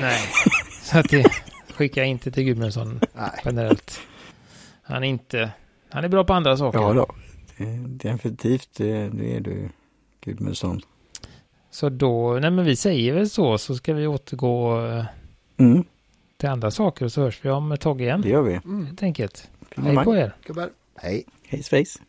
Nej, 0.02 0.20
så 0.84 1.00
att 1.00 1.10
det 1.10 1.26
skickar 1.74 2.02
jag 2.02 2.10
inte 2.10 2.32
till 2.32 2.44
Gudmundsson 2.44 3.00
nej. 3.14 3.42
generellt. 3.46 4.00
Han 4.84 5.04
är 5.04 5.08
inte, 5.08 5.52
han 5.90 6.04
är 6.04 6.10
bra 6.10 6.24
på 6.24 6.34
andra 6.34 6.58
saker. 6.58 6.80
Ja 6.80 6.94
då, 6.94 7.16
det, 7.58 8.10
definitivt 8.10 8.70
det, 8.78 9.10
det 9.10 9.36
är 9.36 9.40
du 9.40 9.70
Gudmundsson. 10.26 10.82
Så 11.72 11.90
då, 11.90 12.38
nej 12.42 12.52
men 12.52 12.66
vi 12.66 12.76
säger 12.76 13.14
väl 13.14 13.30
så, 13.30 13.58
så 13.58 13.76
ska 13.76 13.94
vi 13.94 14.08
återgå 14.08 14.86
eh, 14.86 15.06
Mm, 15.58 15.84
till 16.38 16.50
andra 16.50 16.72
saker 16.72 17.06
och 17.06 17.12
så 17.12 17.22
hörs 17.22 17.40
vi 17.46 17.50
om 17.50 17.72
ett 17.72 17.82
tag 17.82 18.02
igen. 18.02 18.22
det 18.22 18.30
gör 18.30 18.42
vi. 18.42 18.54
Mm. 18.54 18.86
Helt 18.86 19.04
enkelt. 19.04 19.50
Hej 19.60 19.68
Finemang. 19.76 20.06
på 20.06 20.16
er. 20.16 20.36
Gubbar. 20.46 20.70
Hej. 20.96 21.26
Hej 21.48 21.64
svejs. 21.64 22.00